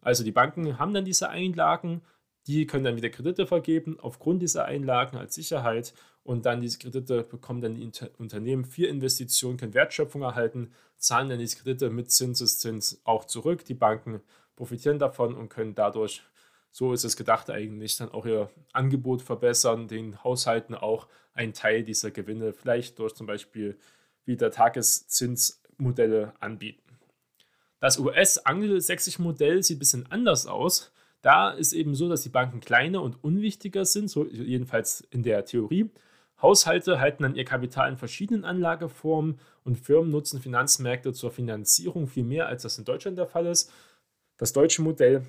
Also 0.00 0.24
die 0.24 0.32
Banken 0.32 0.78
haben 0.78 0.94
dann 0.94 1.04
diese 1.04 1.28
Einlagen, 1.28 2.02
die 2.46 2.66
können 2.66 2.84
dann 2.84 2.96
wieder 2.96 3.10
Kredite 3.10 3.46
vergeben 3.46 3.98
aufgrund 4.00 4.42
dieser 4.42 4.64
Einlagen 4.64 5.16
als 5.16 5.34
Sicherheit 5.34 5.94
und 6.24 6.46
dann 6.46 6.60
diese 6.60 6.78
Kredite 6.78 7.22
bekommen 7.22 7.60
dann 7.60 7.74
die 7.74 7.90
Unternehmen 8.18 8.64
für 8.64 8.86
Investitionen, 8.86 9.56
können 9.56 9.74
Wertschöpfung 9.74 10.22
erhalten, 10.22 10.72
zahlen 10.96 11.28
dann 11.28 11.38
diese 11.38 11.56
Kredite 11.56 11.90
mit 11.90 12.10
Zinseszins 12.10 13.00
auch 13.04 13.24
zurück. 13.24 13.64
Die 13.64 13.74
Banken 13.74 14.20
profitieren 14.56 14.98
davon 14.98 15.34
und 15.34 15.48
können 15.48 15.74
dadurch, 15.74 16.22
so 16.70 16.92
ist 16.92 17.04
es 17.04 17.16
gedacht 17.16 17.50
eigentlich, 17.50 17.96
dann 17.96 18.10
auch 18.10 18.26
ihr 18.26 18.50
Angebot 18.72 19.22
verbessern, 19.22 19.88
den 19.88 20.22
Haushalten 20.22 20.74
auch 20.74 21.08
einen 21.34 21.54
Teil 21.54 21.82
dieser 21.82 22.10
Gewinne, 22.10 22.52
vielleicht 22.52 22.98
durch 22.98 23.14
zum 23.14 23.26
Beispiel 23.26 23.78
wieder 24.24 24.50
Tageszinsmodelle 24.50 26.34
anbieten. 26.38 26.82
Das 27.80 27.98
US-angelsächsische 27.98 29.20
Modell 29.22 29.62
sieht 29.62 29.76
ein 29.76 29.80
bisschen 29.80 30.10
anders 30.12 30.46
aus. 30.46 30.92
Da 31.22 31.50
ist 31.50 31.72
eben 31.72 31.94
so, 31.94 32.08
dass 32.08 32.22
die 32.22 32.28
Banken 32.28 32.60
kleiner 32.60 33.00
und 33.00 33.22
unwichtiger 33.22 33.84
sind, 33.84 34.10
so 34.10 34.26
jedenfalls 34.26 35.06
in 35.10 35.22
der 35.22 35.44
Theorie. 35.44 35.88
Haushalte 36.42 36.98
halten 37.00 37.22
dann 37.22 37.36
ihr 37.36 37.44
Kapital 37.44 37.90
in 37.90 37.96
verschiedenen 37.96 38.44
Anlageformen 38.44 39.38
und 39.62 39.78
Firmen 39.78 40.10
nutzen 40.10 40.40
Finanzmärkte 40.40 41.12
zur 41.12 41.30
Finanzierung 41.30 42.08
viel 42.08 42.24
mehr, 42.24 42.48
als 42.48 42.62
das 42.62 42.76
in 42.76 42.84
Deutschland 42.84 43.16
der 43.16 43.28
Fall 43.28 43.46
ist. 43.46 43.70
Das 44.36 44.52
deutsche 44.52 44.82
Modell 44.82 45.22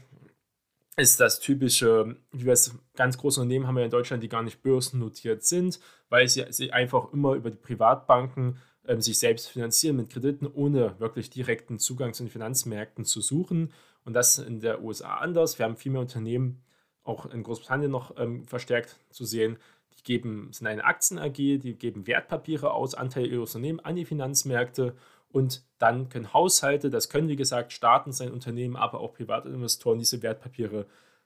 ist 0.98 1.20
das 1.20 1.40
typische, 1.40 2.18
wie 2.32 2.46
wir 2.46 2.54
es 2.54 2.76
ganz 2.96 3.18
große 3.18 3.42
Unternehmen 3.42 3.68
haben 3.68 3.78
wir 3.78 3.86
in 3.86 3.92
Deutschland, 3.92 4.24
die 4.24 4.30
gar 4.30 4.44
nicht 4.44 4.64
börsennotiert 4.64 5.44
sind, 5.44 5.80
weil 6.10 6.28
sie, 6.28 6.46
sie 6.50 6.72
einfach 6.72 7.14
immer 7.14 7.34
über 7.34 7.52
die 7.52 7.58
Privatbanken 7.58 8.58
ähm, 8.88 9.02
sich 9.02 9.18
selbst 9.18 9.50
finanzieren 9.50 9.96
mit 9.96 10.10
Krediten, 10.10 10.48
ohne 10.48 11.00
wirklich 11.00 11.30
direkten 11.30 11.80
Zugang 11.80 12.14
zu 12.14 12.24
den 12.24 12.32
Finanzmärkten 12.32 13.06
zu 13.06 13.22
suchen. 13.22 13.72
Und 14.06 14.14
das 14.14 14.38
in 14.38 14.60
der 14.60 14.84
USA 14.84 15.16
anders. 15.16 15.58
Wir 15.60 15.66
haben 15.66 15.78
viel 15.78 15.92
mehr 15.92 16.02
Unternehmen, 16.02 16.62
auch 17.04 17.26
in 17.26 17.44
Großbritannien 17.44 17.92
noch 17.92 18.18
ähm, 18.18 18.46
verstärkt 18.46 19.00
zu 19.10 19.26
sehen, 19.26 19.58
die 19.98 20.04
geben, 20.04 20.50
sind 20.52 20.68
eine 20.68 20.86
Aktien 20.86 21.20
AG, 21.20 21.34
die 21.36 21.76
geben 21.78 22.08
Wertpapiere 22.08 22.72
aus, 22.72 22.96
Anteile 22.96 23.28
ihrer 23.28 23.42
Unternehmen 23.42 23.80
an 23.80 23.96
die 23.96 24.06
Finanzmärkte 24.06 24.96
und 25.30 25.64
dann 25.80 26.10
können 26.10 26.32
Haushalte, 26.32 26.90
das 26.90 27.10
können 27.10 27.28
wie 27.28 27.36
gesagt 27.36 27.74
Staaten 27.74 28.12
sein, 28.12 28.32
Unternehmen, 28.32 28.76
aber 28.76 29.00
auch 29.00 29.14
private 29.14 29.50
Investoren 29.50 30.00
diese 30.00 30.22
Wertpapiere 30.22 30.86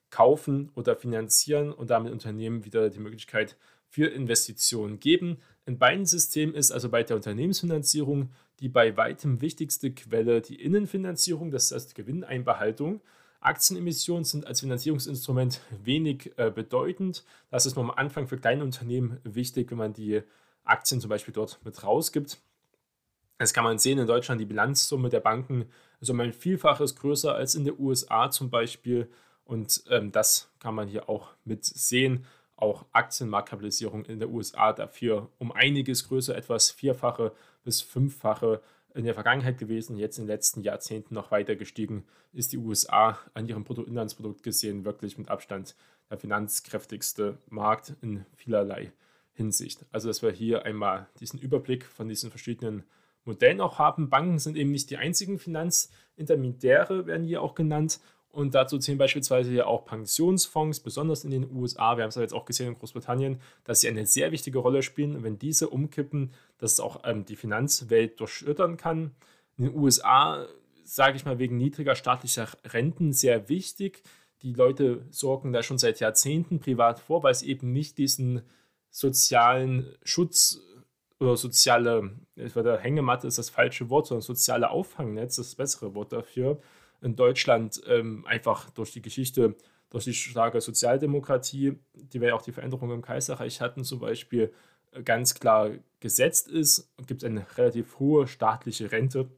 kaufen 0.09 0.71
oder 0.75 0.95
finanzieren 0.95 1.73
und 1.73 1.89
damit 1.89 2.13
Unternehmen 2.13 2.63
wieder 2.63 2.89
die 2.89 2.99
Möglichkeit 2.99 3.57
für 3.89 4.07
Investitionen 4.07 4.99
geben. 4.99 5.39
In 5.67 5.77
beiden 5.77 6.07
Systemen 6.07 6.55
ist 6.55 6.71
also 6.71 6.89
bei 6.89 7.03
der 7.03 7.17
Unternehmensfinanzierung 7.17 8.31
die 8.59 8.69
bei 8.69 8.97
weitem 8.97 9.41
wichtigste 9.41 9.91
Quelle 9.91 10.41
die 10.41 10.61
Innenfinanzierung, 10.61 11.51
das 11.51 11.71
heißt 11.71 11.95
Gewinneinbehaltung. 11.95 13.01
Aktienemissionen 13.39 14.23
sind 14.23 14.47
als 14.47 14.61
Finanzierungsinstrument 14.61 15.61
wenig 15.83 16.31
äh, 16.37 16.49
bedeutend. 16.49 17.23
Das 17.51 17.65
ist 17.65 17.75
nur 17.75 17.85
am 17.85 17.91
Anfang 17.91 18.27
für 18.27 18.37
kleine 18.37 18.63
Unternehmen 18.63 19.19
wichtig, 19.23 19.69
wenn 19.69 19.77
man 19.77 19.93
die 19.93 20.23
Aktien 20.63 20.99
zum 20.99 21.09
Beispiel 21.09 21.33
dort 21.33 21.59
mit 21.63 21.83
rausgibt. 21.83 22.39
Das 23.37 23.53
kann 23.53 23.63
man 23.63 23.77
sehen 23.77 23.99
in 23.99 24.07
Deutschland, 24.07 24.41
die 24.41 24.45
Bilanzsumme 24.45 25.09
der 25.09 25.19
Banken 25.19 25.69
ist 25.99 26.09
um 26.09 26.19
ein 26.19 26.33
Vielfaches 26.33 26.95
größer 26.95 27.35
als 27.35 27.53
in 27.53 27.65
den 27.65 27.77
USA 27.77 28.31
zum 28.31 28.49
Beispiel. 28.49 29.07
Und 29.45 29.83
ähm, 29.89 30.11
das 30.11 30.49
kann 30.59 30.73
man 30.73 30.87
hier 30.87 31.07
auch 31.07 31.29
mit 31.45 31.63
sehen. 31.63 32.25
Auch 32.57 32.85
Aktienmarktkapitalisierung 32.91 34.03
in 34.05 34.19
den 34.19 34.29
USA 34.29 34.73
dafür 34.73 35.29
um 35.37 35.51
einiges 35.51 36.07
größer, 36.07 36.35
etwas 36.35 36.71
vierfache 36.71 37.31
bis 37.63 37.81
fünffache 37.81 38.61
in 38.93 39.05
der 39.05 39.13
Vergangenheit 39.13 39.59
gewesen, 39.59 39.97
jetzt 39.97 40.17
in 40.17 40.25
den 40.25 40.33
letzten 40.33 40.63
Jahrzehnten 40.63 41.13
noch 41.13 41.29
weiter 41.31 41.55
gestiegen, 41.55 42.05
ist 42.33 42.51
die 42.51 42.57
USA 42.57 43.17
an 43.35 43.47
ihrem 43.47 43.63
Bruttoinlandsprodukt 43.63 44.41
gesehen 44.43 44.85
wirklich 44.85 45.17
mit 45.17 45.29
Abstand 45.29 45.75
der 46.09 46.17
finanzkräftigste 46.17 47.37
Markt 47.49 47.93
in 48.01 48.25
vielerlei 48.35 48.91
Hinsicht. 49.33 49.85
Also, 49.91 50.07
dass 50.07 50.23
wir 50.23 50.31
hier 50.31 50.65
einmal 50.65 51.07
diesen 51.19 51.39
Überblick 51.39 51.85
von 51.85 52.09
diesen 52.09 52.31
verschiedenen 52.31 52.83
Modellen 53.23 53.61
auch 53.61 53.77
haben. 53.77 54.09
Banken 54.09 54.39
sind 54.39 54.57
eben 54.57 54.71
nicht 54.71 54.89
die 54.89 54.97
einzigen 54.97 55.37
Finanzintermediäre, 55.37 57.05
werden 57.05 57.25
hier 57.25 57.41
auch 57.43 57.53
genannt. 57.53 57.99
Und 58.31 58.53
dazu 58.53 58.77
zählen 58.77 58.97
beispielsweise 58.97 59.51
ja 59.51 59.65
auch 59.65 59.85
Pensionsfonds, 59.85 60.81
besonders 60.81 61.23
in 61.23 61.31
den 61.31 61.51
USA. 61.51 61.97
Wir 61.97 62.03
haben 62.03 62.09
es 62.09 62.15
ja 62.15 62.21
jetzt 62.21 62.33
auch 62.33 62.45
gesehen 62.45 62.67
in 62.67 62.75
Großbritannien, 62.75 63.41
dass 63.63 63.81
sie 63.81 63.87
eine 63.87 64.05
sehr 64.05 64.31
wichtige 64.31 64.59
Rolle 64.59 64.83
spielen. 64.83 65.15
Und 65.15 65.23
wenn 65.23 65.39
diese 65.39 65.69
umkippen, 65.69 66.33
dass 66.57 66.73
es 66.73 66.79
auch 66.79 67.01
ähm, 67.03 67.25
die 67.25 67.35
Finanzwelt 67.35 68.19
durchschüttern 68.19 68.77
kann. 68.77 69.15
In 69.57 69.65
den 69.65 69.75
USA, 69.75 70.45
sage 70.83 71.17
ich 71.17 71.25
mal, 71.25 71.39
wegen 71.39 71.57
niedriger 71.57 71.95
staatlicher 71.95 72.47
Renten 72.65 73.11
sehr 73.11 73.49
wichtig. 73.49 74.03
Die 74.43 74.53
Leute 74.53 75.05
sorgen 75.09 75.51
da 75.51 75.63
schon 75.63 75.79
seit 75.79 75.99
Jahrzehnten 75.99 76.59
privat 76.59 76.99
vor, 76.99 77.23
weil 77.23 77.31
es 77.31 77.41
eben 77.41 77.71
nicht 77.71 77.97
diesen 77.97 78.43
sozialen 78.91 79.95
Schutz 80.03 80.61
oder 81.19 81.35
soziale, 81.35 82.11
ich 82.35 82.55
würde 82.55 82.77
Hängematte 82.77 83.27
ist 83.27 83.37
das 83.37 83.49
falsche 83.49 83.89
Wort, 83.89 84.07
sondern 84.07 84.21
soziale 84.21 84.69
Auffangnetz, 84.69 85.37
das 85.37 85.55
bessere 85.55 85.95
Wort 85.95 86.13
dafür, 86.13 86.59
in 87.01 87.15
Deutschland 87.15 87.81
ähm, 87.87 88.25
einfach 88.25 88.69
durch 88.71 88.91
die 88.91 89.01
Geschichte, 89.01 89.55
durch 89.89 90.05
die 90.05 90.13
starke 90.13 90.61
Sozialdemokratie, 90.61 91.79
die 91.93 92.21
wir 92.21 92.29
ja 92.29 92.35
auch 92.35 92.41
die 92.41 92.51
Veränderungen 92.51 92.95
im 92.95 93.01
Kaiserreich 93.01 93.61
hatten, 93.61 93.83
zum 93.83 93.99
Beispiel 93.99 94.53
äh, 94.91 95.03
ganz 95.03 95.35
klar 95.35 95.71
gesetzt 95.99 96.47
ist, 96.47 96.91
gibt 97.05 97.23
es 97.23 97.29
eine 97.29 97.45
relativ 97.57 97.99
hohe 97.99 98.27
staatliche 98.27 98.91
Rente. 98.91 99.29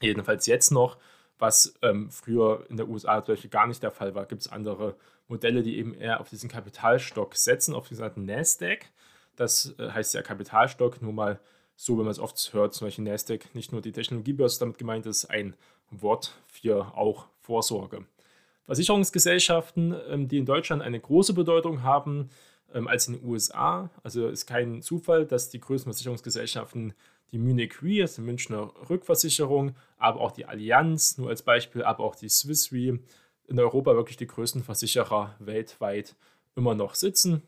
Jedenfalls 0.00 0.46
jetzt 0.46 0.70
noch, 0.70 0.98
was 1.38 1.74
ähm, 1.82 2.10
früher 2.10 2.66
in 2.68 2.76
der 2.76 2.88
USA 2.88 3.20
zum 3.20 3.50
gar 3.50 3.66
nicht 3.66 3.82
der 3.82 3.90
Fall 3.90 4.14
war, 4.14 4.26
gibt 4.26 4.42
es 4.42 4.48
andere 4.48 4.96
Modelle, 5.28 5.62
die 5.62 5.78
eben 5.78 5.94
eher 5.94 6.20
auf 6.20 6.28
diesen 6.28 6.48
Kapitalstock 6.48 7.34
setzen, 7.36 7.74
auf 7.74 7.88
den 7.88 7.96
sogenannten 7.96 8.24
Nasdaq. 8.24 8.86
Das 9.36 9.74
äh, 9.78 9.90
heißt 9.90 10.14
ja 10.14 10.22
Kapitalstock, 10.22 11.02
nur 11.02 11.12
mal 11.12 11.40
so, 11.76 11.96
wenn 11.96 12.04
man 12.04 12.12
es 12.12 12.20
oft 12.20 12.52
hört, 12.52 12.74
zum 12.74 12.86
Beispiel 12.86 13.04
Nasdaq, 13.04 13.54
nicht 13.54 13.72
nur 13.72 13.80
die 13.80 13.92
Technologiebörse 13.92 14.60
damit 14.60 14.78
gemeint 14.78 15.06
ist, 15.06 15.24
ein 15.26 15.56
Wort 16.02 16.34
für 16.46 16.96
auch 16.96 17.26
Vorsorge. 17.40 18.06
Versicherungsgesellschaften, 18.66 19.94
ähm, 20.08 20.28
die 20.28 20.38
in 20.38 20.46
Deutschland 20.46 20.82
eine 20.82 20.98
große 20.98 21.34
Bedeutung 21.34 21.82
haben 21.82 22.30
ähm, 22.72 22.88
als 22.88 23.08
in 23.08 23.14
den 23.14 23.24
USA. 23.24 23.90
Also 24.02 24.28
ist 24.28 24.46
kein 24.46 24.82
Zufall, 24.82 25.26
dass 25.26 25.50
die 25.50 25.60
größten 25.60 25.92
Versicherungsgesellschaften 25.92 26.94
die 27.30 27.38
Munich 27.38 27.82
Re, 27.82 28.02
also 28.02 28.22
die 28.22 28.26
Münchner 28.26 28.72
Rückversicherung, 28.88 29.74
aber 29.98 30.20
auch 30.20 30.32
die 30.32 30.46
Allianz, 30.46 31.18
nur 31.18 31.28
als 31.28 31.42
Beispiel, 31.42 31.82
aber 31.82 32.04
auch 32.04 32.14
die 32.14 32.28
Swiss 32.28 32.72
Re, 32.72 32.98
in 33.46 33.58
Europa 33.58 33.94
wirklich 33.94 34.16
die 34.16 34.26
größten 34.26 34.62
Versicherer 34.62 35.34
weltweit 35.38 36.16
immer 36.56 36.74
noch 36.74 36.94
sitzen. 36.94 37.42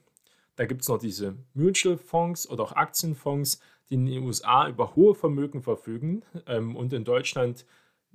Da 0.56 0.66
gibt 0.66 0.82
es 0.82 0.88
noch 0.88 0.98
diese 0.98 1.36
Mutual 1.54 1.96
Fonds 1.96 2.48
oder 2.48 2.64
auch 2.64 2.72
Aktienfonds, 2.72 3.60
die 3.88 3.94
in 3.94 4.06
den 4.06 4.24
USA 4.24 4.68
über 4.68 4.96
hohe 4.96 5.14
Vermögen 5.14 5.62
verfügen 5.62 6.22
ähm, 6.46 6.76
und 6.76 6.92
in 6.92 7.04
Deutschland 7.04 7.64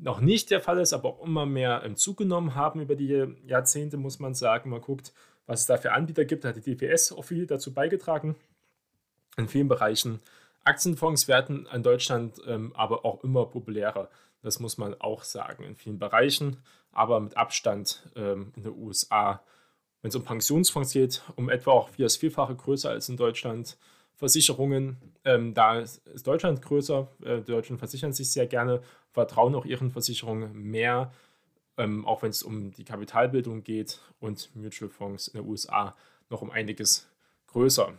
noch 0.01 0.19
nicht 0.19 0.49
der 0.49 0.61
Fall 0.61 0.79
ist, 0.79 0.93
aber 0.93 1.09
auch 1.09 1.23
immer 1.23 1.45
mehr 1.45 1.83
ähm, 1.85 1.95
zugenommen 1.95 2.55
haben 2.55 2.81
über 2.81 2.95
die 2.95 3.35
Jahrzehnte, 3.45 3.97
muss 3.97 4.19
man 4.19 4.33
sagen. 4.33 4.69
Man 4.69 4.81
guckt, 4.81 5.13
was 5.45 5.61
es 5.61 5.65
da 5.67 5.77
für 5.77 5.93
Anbieter 5.93 6.25
gibt. 6.25 6.43
Hat 6.43 6.55
die 6.55 6.75
DPS 6.75 7.11
auch 7.11 7.23
viel 7.23 7.45
dazu 7.45 7.73
beigetragen 7.73 8.35
in 9.37 9.47
vielen 9.47 9.67
Bereichen. 9.67 10.19
Aktienfonds 10.63 11.27
werden 11.27 11.67
in 11.73 11.83
Deutschland 11.83 12.41
ähm, 12.47 12.73
aber 12.75 13.05
auch 13.05 13.23
immer 13.23 13.45
populärer. 13.45 14.09
Das 14.41 14.59
muss 14.59 14.77
man 14.77 14.99
auch 14.99 15.23
sagen 15.23 15.63
in 15.63 15.75
vielen 15.75 15.99
Bereichen, 15.99 16.57
aber 16.91 17.19
mit 17.19 17.37
Abstand 17.37 18.09
ähm, 18.15 18.51
in 18.55 18.63
den 18.63 18.73
USA. 18.73 19.43
Wenn 20.01 20.09
es 20.09 20.15
um 20.15 20.23
Pensionsfonds 20.23 20.93
geht, 20.93 21.21
um 21.35 21.49
etwa 21.49 21.71
auch 21.71 21.89
wie 21.95 22.01
das 22.01 22.17
Vielfache 22.17 22.55
größer 22.55 22.89
als 22.89 23.07
in 23.07 23.17
Deutschland. 23.17 23.77
Versicherungen, 24.15 24.97
ähm, 25.23 25.53
da 25.53 25.79
ist 25.79 26.01
Deutschland 26.25 26.61
größer. 26.61 27.07
Äh, 27.23 27.37
die 27.41 27.51
Deutschen 27.51 27.77
versichern 27.77 28.13
sich 28.13 28.31
sehr 28.31 28.47
gerne, 28.47 28.81
vertrauen 29.11 29.55
auch 29.55 29.65
ihren 29.65 29.91
Versicherungen 29.91 30.53
mehr. 30.53 31.11
ähm, 31.77 32.05
auch 32.05 32.21
wenn 32.21 32.31
es 32.31 32.43
um 32.43 32.71
die 32.71 32.83
Kapitalbildung 32.83 33.63
geht 33.63 33.99
und 34.19 34.53
Mutual 34.55 34.89
Fonds 34.89 35.29
in 35.29 35.39
den 35.39 35.49
USA 35.49 35.95
noch 36.29 36.41
um 36.41 36.51
einiges 36.51 37.07
größer. 37.47 37.93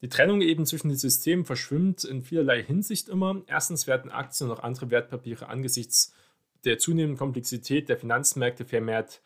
Die 0.00 0.08
Trennung 0.08 0.40
eben 0.40 0.64
zwischen 0.64 0.88
den 0.88 0.96
Systemen 0.96 1.44
verschwimmt 1.44 2.04
in 2.04 2.22
vielerlei 2.22 2.62
Hinsicht 2.62 3.08
immer. 3.08 3.42
Erstens 3.48 3.86
werden 3.86 4.10
Aktien 4.10 4.48
und 4.48 4.56
auch 4.56 4.62
andere 4.62 4.90
Wertpapiere 4.90 5.48
angesichts 5.48 6.14
der 6.64 6.78
zunehmenden 6.78 7.18
Komplexität 7.18 7.88
der 7.88 7.98
Finanzmärkte 7.98 8.64
vermehrt 8.64 9.20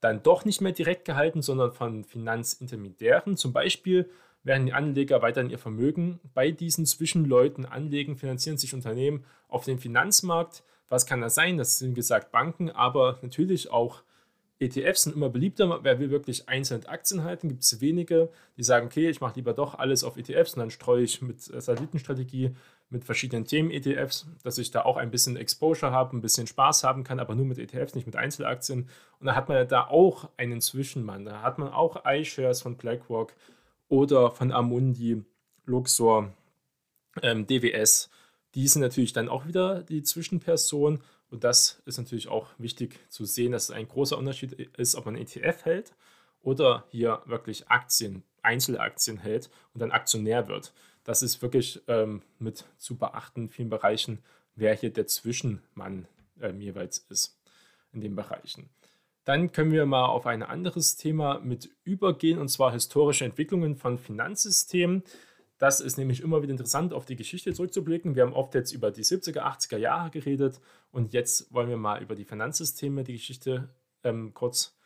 dann 0.00 0.22
doch 0.22 0.44
nicht 0.44 0.60
mehr 0.60 0.72
direkt 0.72 1.04
gehalten, 1.04 1.42
sondern 1.42 1.72
von 1.72 2.04
Finanzintermediären. 2.04 3.36
Zum 3.36 3.52
Beispiel 3.52 4.10
werden 4.46 4.66
die 4.66 4.72
Anleger 4.72 5.22
weiterhin 5.22 5.50
ihr 5.50 5.58
Vermögen 5.58 6.20
bei 6.32 6.52
diesen 6.52 6.86
Zwischenleuten 6.86 7.66
anlegen, 7.66 8.16
finanzieren 8.16 8.56
sich 8.56 8.74
Unternehmen 8.74 9.24
auf 9.48 9.64
dem 9.64 9.78
Finanzmarkt. 9.78 10.62
Was 10.88 11.04
kann 11.04 11.20
das 11.20 11.34
sein? 11.34 11.58
Das 11.58 11.78
sind 11.78 11.94
gesagt 11.94 12.30
Banken, 12.30 12.70
aber 12.70 13.18
natürlich 13.22 13.70
auch 13.70 14.02
ETFs 14.58 15.02
sind 15.02 15.16
immer 15.16 15.28
beliebter. 15.28 15.80
Wer 15.82 15.98
will 15.98 16.10
wirklich 16.10 16.48
einzelne 16.48 16.88
Aktien 16.88 17.24
halten? 17.24 17.48
Gibt 17.48 17.64
es 17.64 17.80
wenige, 17.80 18.30
die 18.56 18.62
sagen, 18.62 18.86
okay, 18.86 19.10
ich 19.10 19.20
mache 19.20 19.34
lieber 19.34 19.52
doch 19.52 19.74
alles 19.74 20.04
auf 20.04 20.16
ETFs 20.16 20.54
und 20.54 20.60
dann 20.60 20.70
streue 20.70 21.02
ich 21.02 21.20
mit 21.20 21.42
Satellitenstrategie 21.42 22.54
mit 22.88 23.04
verschiedenen 23.04 23.44
Themen-ETFs, 23.44 24.28
dass 24.44 24.58
ich 24.58 24.70
da 24.70 24.82
auch 24.82 24.96
ein 24.96 25.10
bisschen 25.10 25.36
Exposure 25.36 25.90
habe, 25.90 26.16
ein 26.16 26.22
bisschen 26.22 26.46
Spaß 26.46 26.84
haben 26.84 27.02
kann, 27.02 27.18
aber 27.18 27.34
nur 27.34 27.44
mit 27.44 27.58
ETFs, 27.58 27.96
nicht 27.96 28.06
mit 28.06 28.14
Einzelaktien. 28.14 28.88
Und 29.18 29.26
da 29.26 29.34
hat 29.34 29.48
man 29.48 29.58
ja 29.58 29.64
da 29.64 29.88
auch 29.88 30.30
einen 30.36 30.60
Zwischenmann. 30.60 31.24
Da 31.24 31.42
hat 31.42 31.58
man 31.58 31.68
auch 31.72 32.04
iShares 32.06 32.62
von 32.62 32.76
BlackRock 32.76 33.34
oder 33.88 34.30
von 34.30 34.52
Amundi, 34.52 35.22
Luxor, 35.64 36.32
ähm, 37.22 37.46
DWS. 37.46 38.10
Die 38.54 38.68
sind 38.68 38.82
natürlich 38.82 39.12
dann 39.12 39.28
auch 39.28 39.46
wieder 39.46 39.82
die 39.82 40.02
Zwischenperson 40.02 41.02
und 41.28 41.44
das 41.44 41.82
ist 41.86 41.98
natürlich 41.98 42.28
auch 42.28 42.48
wichtig 42.58 42.98
zu 43.10 43.24
sehen, 43.24 43.52
dass 43.52 43.64
es 43.64 43.70
ein 43.70 43.88
großer 43.88 44.16
Unterschied 44.16 44.52
ist, 44.52 44.94
ob 44.94 45.06
man 45.06 45.16
ETF 45.16 45.64
hält 45.64 45.94
oder 46.40 46.84
hier 46.90 47.22
wirklich 47.26 47.68
Aktien, 47.68 48.22
Einzelaktien 48.42 49.18
hält 49.18 49.50
und 49.74 49.80
dann 49.80 49.90
Aktionär 49.90 50.48
wird. 50.48 50.72
Das 51.04 51.22
ist 51.22 51.42
wirklich 51.42 51.82
ähm, 51.88 52.22
mit 52.38 52.64
zu 52.78 52.96
beachten 52.96 53.42
in 53.42 53.48
vielen 53.50 53.70
Bereichen, 53.70 54.22
wer 54.54 54.74
hier 54.74 54.92
der 54.92 55.06
Zwischenmann 55.06 56.08
ähm, 56.40 56.60
jeweils 56.60 56.98
ist 57.10 57.38
in 57.92 58.00
den 58.00 58.14
Bereichen. 58.14 58.68
Dann 59.26 59.50
können 59.50 59.72
wir 59.72 59.86
mal 59.86 60.06
auf 60.06 60.24
ein 60.24 60.44
anderes 60.44 60.96
Thema 60.96 61.40
mit 61.40 61.68
übergehen, 61.82 62.38
und 62.38 62.48
zwar 62.48 62.70
historische 62.70 63.24
Entwicklungen 63.24 63.74
von 63.74 63.98
Finanzsystemen. 63.98 65.02
Das 65.58 65.80
ist 65.80 65.98
nämlich 65.98 66.20
immer 66.20 66.42
wieder 66.42 66.52
interessant, 66.52 66.92
auf 66.92 67.06
die 67.06 67.16
Geschichte 67.16 67.52
zurückzublicken. 67.52 68.14
Wir 68.14 68.22
haben 68.22 68.34
oft 68.34 68.54
jetzt 68.54 68.70
über 68.70 68.92
die 68.92 69.02
70er, 69.02 69.40
80er 69.40 69.78
Jahre 69.78 70.10
geredet 70.10 70.60
und 70.92 71.12
jetzt 71.12 71.52
wollen 71.52 71.68
wir 71.68 71.76
mal 71.76 72.00
über 72.00 72.14
die 72.14 72.24
Finanzsysteme, 72.24 73.02
die 73.02 73.14
Geschichte 73.14 73.68
ähm, 74.04 74.32
kurz 74.32 74.78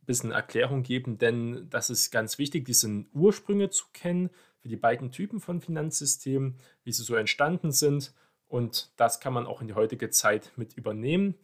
ein 0.00 0.06
bisschen 0.06 0.30
Erklärung 0.30 0.82
geben, 0.82 1.18
denn 1.18 1.68
das 1.68 1.90
ist 1.90 2.10
ganz 2.10 2.38
wichtig, 2.38 2.64
diese 2.64 3.04
Ursprünge 3.12 3.68
zu 3.68 3.84
kennen 3.92 4.30
für 4.60 4.68
die 4.68 4.76
beiden 4.76 5.10
Typen 5.10 5.38
von 5.38 5.60
Finanzsystemen, 5.60 6.56
wie 6.82 6.92
sie 6.92 7.02
so 7.02 7.14
entstanden 7.14 7.72
sind 7.72 8.14
und 8.48 8.90
das 8.96 9.20
kann 9.20 9.34
man 9.34 9.46
auch 9.46 9.60
in 9.60 9.68
die 9.68 9.74
heutige 9.74 10.08
Zeit 10.08 10.52
mit 10.56 10.78
übernehmen. 10.78 11.34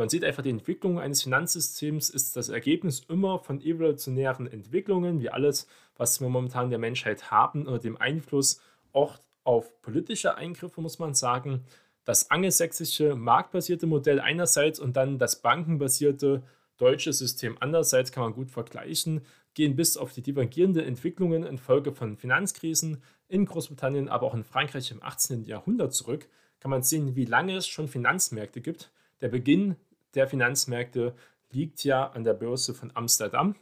Man 0.00 0.08
sieht 0.08 0.24
einfach, 0.24 0.42
die 0.42 0.48
Entwicklung 0.48 0.98
eines 0.98 1.22
Finanzsystems 1.24 2.08
ist 2.08 2.34
das 2.34 2.48
Ergebnis 2.48 3.02
immer 3.10 3.38
von 3.38 3.60
evolutionären 3.60 4.50
Entwicklungen, 4.50 5.20
wie 5.20 5.28
alles, 5.28 5.66
was 5.94 6.22
wir 6.22 6.30
momentan 6.30 6.70
der 6.70 6.78
Menschheit 6.78 7.30
haben, 7.30 7.66
unter 7.66 7.80
dem 7.80 7.98
Einfluss 7.98 8.62
auch 8.94 9.18
auf 9.44 9.82
politische 9.82 10.36
Eingriffe, 10.36 10.80
muss 10.80 10.98
man 10.98 11.12
sagen. 11.12 11.64
Das 12.06 12.30
angelsächsische 12.30 13.14
marktbasierte 13.14 13.86
Modell 13.86 14.20
einerseits 14.20 14.80
und 14.80 14.96
dann 14.96 15.18
das 15.18 15.42
bankenbasierte 15.42 16.44
deutsche 16.78 17.12
System 17.12 17.58
andererseits 17.60 18.10
kann 18.10 18.22
man 18.22 18.32
gut 18.32 18.50
vergleichen, 18.50 19.20
gehen 19.52 19.76
bis 19.76 19.98
auf 19.98 20.14
die 20.14 20.22
divergierenden 20.22 20.86
Entwicklungen 20.86 21.44
infolge 21.44 21.92
von 21.92 22.16
Finanzkrisen 22.16 23.02
in 23.28 23.44
Großbritannien, 23.44 24.08
aber 24.08 24.28
auch 24.28 24.34
in 24.34 24.44
Frankreich 24.44 24.92
im 24.92 25.02
18. 25.02 25.44
Jahrhundert 25.44 25.92
zurück, 25.92 26.26
kann 26.58 26.70
man 26.70 26.82
sehen, 26.82 27.16
wie 27.16 27.26
lange 27.26 27.54
es 27.54 27.68
schon 27.68 27.86
Finanzmärkte 27.86 28.62
gibt 28.62 28.90
der 29.20 29.28
Beginn 29.28 29.76
der 30.14 30.28
Finanzmärkte 30.28 31.14
liegt 31.50 31.84
ja 31.84 32.08
an 32.08 32.24
der 32.24 32.34
Börse 32.34 32.74
von 32.74 32.90
Amsterdam. 32.94 33.56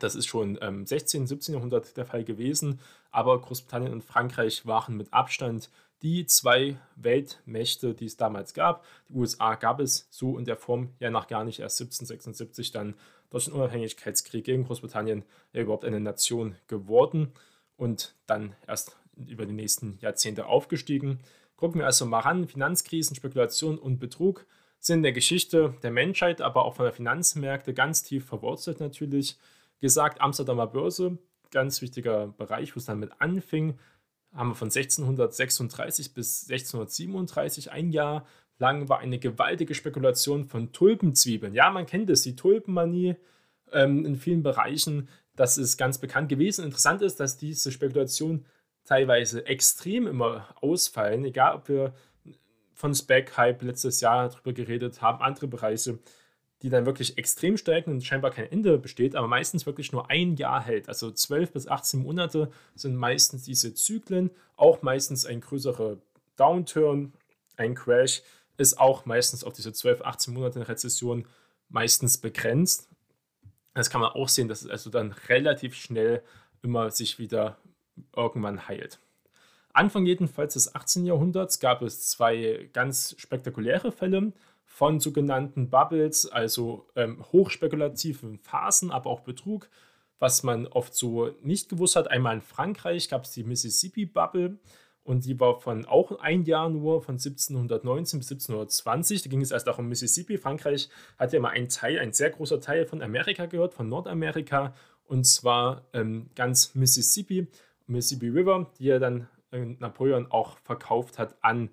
Das 0.00 0.14
ist 0.14 0.26
schon 0.26 0.56
im 0.56 0.80
ähm, 0.80 0.86
16., 0.86 1.26
17. 1.26 1.54
Jahrhundert 1.54 1.96
der 1.96 2.04
Fall 2.04 2.24
gewesen, 2.24 2.80
aber 3.10 3.40
Großbritannien 3.40 3.92
und 3.92 4.04
Frankreich 4.04 4.66
waren 4.66 4.96
mit 4.96 5.12
Abstand 5.12 5.70
die 6.02 6.26
zwei 6.26 6.76
Weltmächte, 6.96 7.94
die 7.94 8.04
es 8.04 8.16
damals 8.16 8.52
gab. 8.52 8.84
Die 9.08 9.14
USA 9.14 9.54
gab 9.54 9.80
es 9.80 10.06
so 10.10 10.38
in 10.38 10.44
der 10.44 10.56
Form 10.56 10.90
ja 10.98 11.10
noch 11.10 11.26
gar 11.26 11.44
nicht 11.44 11.60
erst 11.60 11.80
1776 11.80 12.70
dann 12.70 12.94
durch 13.30 13.46
den 13.46 13.54
Unabhängigkeitskrieg 13.54 14.44
gegen 14.44 14.64
Großbritannien 14.64 15.24
ja 15.52 15.62
überhaupt 15.62 15.84
eine 15.84 16.00
Nation 16.00 16.56
geworden 16.66 17.32
und 17.76 18.14
dann 18.26 18.54
erst 18.66 18.96
über 19.16 19.46
die 19.46 19.54
nächsten 19.54 19.98
Jahrzehnte 20.00 20.46
aufgestiegen. 20.46 21.20
Gucken 21.56 21.80
wir 21.80 21.86
also 21.86 22.04
mal 22.04 22.20
ran, 22.20 22.46
Finanzkrisen, 22.46 23.16
Spekulation 23.16 23.78
und 23.78 23.98
Betrug 23.98 24.46
sind 24.78 24.98
in 24.98 25.02
der 25.02 25.12
Geschichte 25.12 25.74
der 25.82 25.90
Menschheit, 25.90 26.40
aber 26.40 26.64
auch 26.64 26.74
von 26.76 26.84
der 26.84 26.92
Finanzmärkte 26.92 27.74
ganz 27.74 28.02
tief 28.02 28.26
verwurzelt 28.26 28.80
natürlich. 28.80 29.36
Gesagt, 29.80 30.20
Amsterdamer 30.20 30.66
Börse, 30.66 31.18
ganz 31.50 31.82
wichtiger 31.82 32.28
Bereich, 32.28 32.74
wo 32.74 32.78
es 32.78 32.86
dann 32.86 32.98
mit 32.98 33.12
anfing, 33.20 33.78
haben 34.32 34.50
wir 34.50 34.54
von 34.54 34.68
1636 34.68 36.14
bis 36.14 36.48
1637 36.48 37.72
ein 37.72 37.90
Jahr 37.90 38.26
lang 38.58 38.88
war 38.88 39.00
eine 39.00 39.18
gewaltige 39.18 39.74
Spekulation 39.74 40.44
von 40.44 40.72
Tulpenzwiebeln. 40.72 41.54
Ja, 41.54 41.70
man 41.70 41.86
kennt 41.86 42.10
es, 42.10 42.22
die 42.22 42.36
Tulpenmanie 42.36 43.16
ähm, 43.72 44.04
in 44.06 44.16
vielen 44.16 44.42
Bereichen. 44.42 45.08
Das 45.34 45.58
ist 45.58 45.76
ganz 45.76 45.98
bekannt 45.98 46.28
gewesen. 46.28 46.64
Interessant 46.64 47.02
ist, 47.02 47.20
dass 47.20 47.36
diese 47.36 47.70
Spekulation 47.70 48.46
teilweise 48.84 49.46
extrem 49.46 50.06
immer 50.06 50.48
ausfallen, 50.60 51.24
egal 51.24 51.56
ob 51.56 51.68
wir 51.68 51.94
von 52.76 52.94
Spec-Hype 52.94 53.62
letztes 53.62 54.00
Jahr 54.02 54.28
darüber 54.28 54.52
geredet 54.52 55.00
haben, 55.00 55.22
andere 55.22 55.48
Bereiche, 55.48 55.98
die 56.62 56.68
dann 56.68 56.84
wirklich 56.84 57.16
extrem 57.16 57.56
steigen 57.56 57.90
und 57.90 58.04
scheinbar 58.04 58.30
kein 58.30 58.52
Ende 58.52 58.76
besteht, 58.78 59.16
aber 59.16 59.26
meistens 59.26 59.64
wirklich 59.64 59.92
nur 59.92 60.10
ein 60.10 60.36
Jahr 60.36 60.62
hält. 60.62 60.88
Also 60.88 61.10
12 61.10 61.52
bis 61.52 61.66
18 61.66 62.02
Monate 62.02 62.50
sind 62.74 62.94
meistens 62.94 63.44
diese 63.44 63.72
Zyklen, 63.74 64.30
auch 64.56 64.82
meistens 64.82 65.24
ein 65.24 65.40
größerer 65.40 65.96
Downturn, 66.36 67.14
ein 67.56 67.74
Crash 67.74 68.22
ist 68.58 68.78
auch 68.78 69.06
meistens 69.06 69.42
auf 69.42 69.54
diese 69.54 69.72
12, 69.72 70.02
18 70.02 70.34
Monate 70.34 70.68
Rezession 70.68 71.26
meistens 71.70 72.18
begrenzt. 72.18 72.88
Das 73.72 73.88
kann 73.88 74.02
man 74.02 74.12
auch 74.12 74.28
sehen, 74.28 74.48
dass 74.48 74.62
es 74.62 74.70
also 74.70 74.90
dann 74.90 75.12
relativ 75.28 75.74
schnell 75.74 76.22
immer 76.62 76.90
sich 76.90 77.18
wieder 77.18 77.56
irgendwann 78.14 78.68
heilt. 78.68 78.98
Anfang 79.76 80.06
jedenfalls 80.06 80.54
des 80.54 80.74
18. 80.74 81.04
Jahrhunderts 81.04 81.60
gab 81.60 81.82
es 81.82 82.08
zwei 82.08 82.70
ganz 82.72 83.14
spektakuläre 83.18 83.92
Fälle 83.92 84.32
von 84.64 85.00
sogenannten 85.00 85.68
Bubbles, 85.68 86.26
also 86.26 86.86
ähm, 86.96 87.24
hochspekulativen 87.32 88.38
Phasen, 88.38 88.90
aber 88.90 89.10
auch 89.10 89.20
Betrug, 89.20 89.68
was 90.18 90.42
man 90.42 90.66
oft 90.66 90.94
so 90.94 91.30
nicht 91.42 91.68
gewusst 91.68 91.94
hat. 91.94 92.10
Einmal 92.10 92.36
in 92.36 92.40
Frankreich 92.40 93.08
gab 93.08 93.24
es 93.24 93.32
die 93.32 93.44
Mississippi 93.44 94.06
Bubble 94.06 94.58
und 95.04 95.24
die 95.24 95.38
war 95.38 95.60
von 95.60 95.84
auch 95.84 96.20
ein 96.20 96.44
Jahr 96.44 96.70
nur, 96.70 97.02
von 97.02 97.16
1719 97.16 98.18
bis 98.18 98.30
1720. 98.30 99.22
Da 99.22 99.30
ging 99.30 99.42
es 99.42 99.50
erst 99.50 99.68
auch 99.68 99.78
um 99.78 99.88
Mississippi. 99.88 100.38
Frankreich 100.38 100.88
hat 101.18 101.32
ja 101.32 101.40
mal 101.40 101.50
einen 101.50 101.68
Teil, 101.68 101.98
ein 101.98 102.12
sehr 102.12 102.30
großer 102.30 102.60
Teil 102.60 102.86
von 102.86 103.02
Amerika 103.02 103.46
gehört, 103.46 103.74
von 103.74 103.88
Nordamerika 103.88 104.74
und 105.04 105.24
zwar 105.24 105.84
ähm, 105.92 106.30
ganz 106.34 106.74
Mississippi. 106.74 107.46
Mississippi 107.86 108.28
River, 108.28 108.72
die 108.78 108.88
er 108.88 108.98
dann 108.98 109.28
Napoleon 109.64 110.30
auch 110.30 110.58
verkauft 110.58 111.18
hat 111.18 111.36
an 111.42 111.70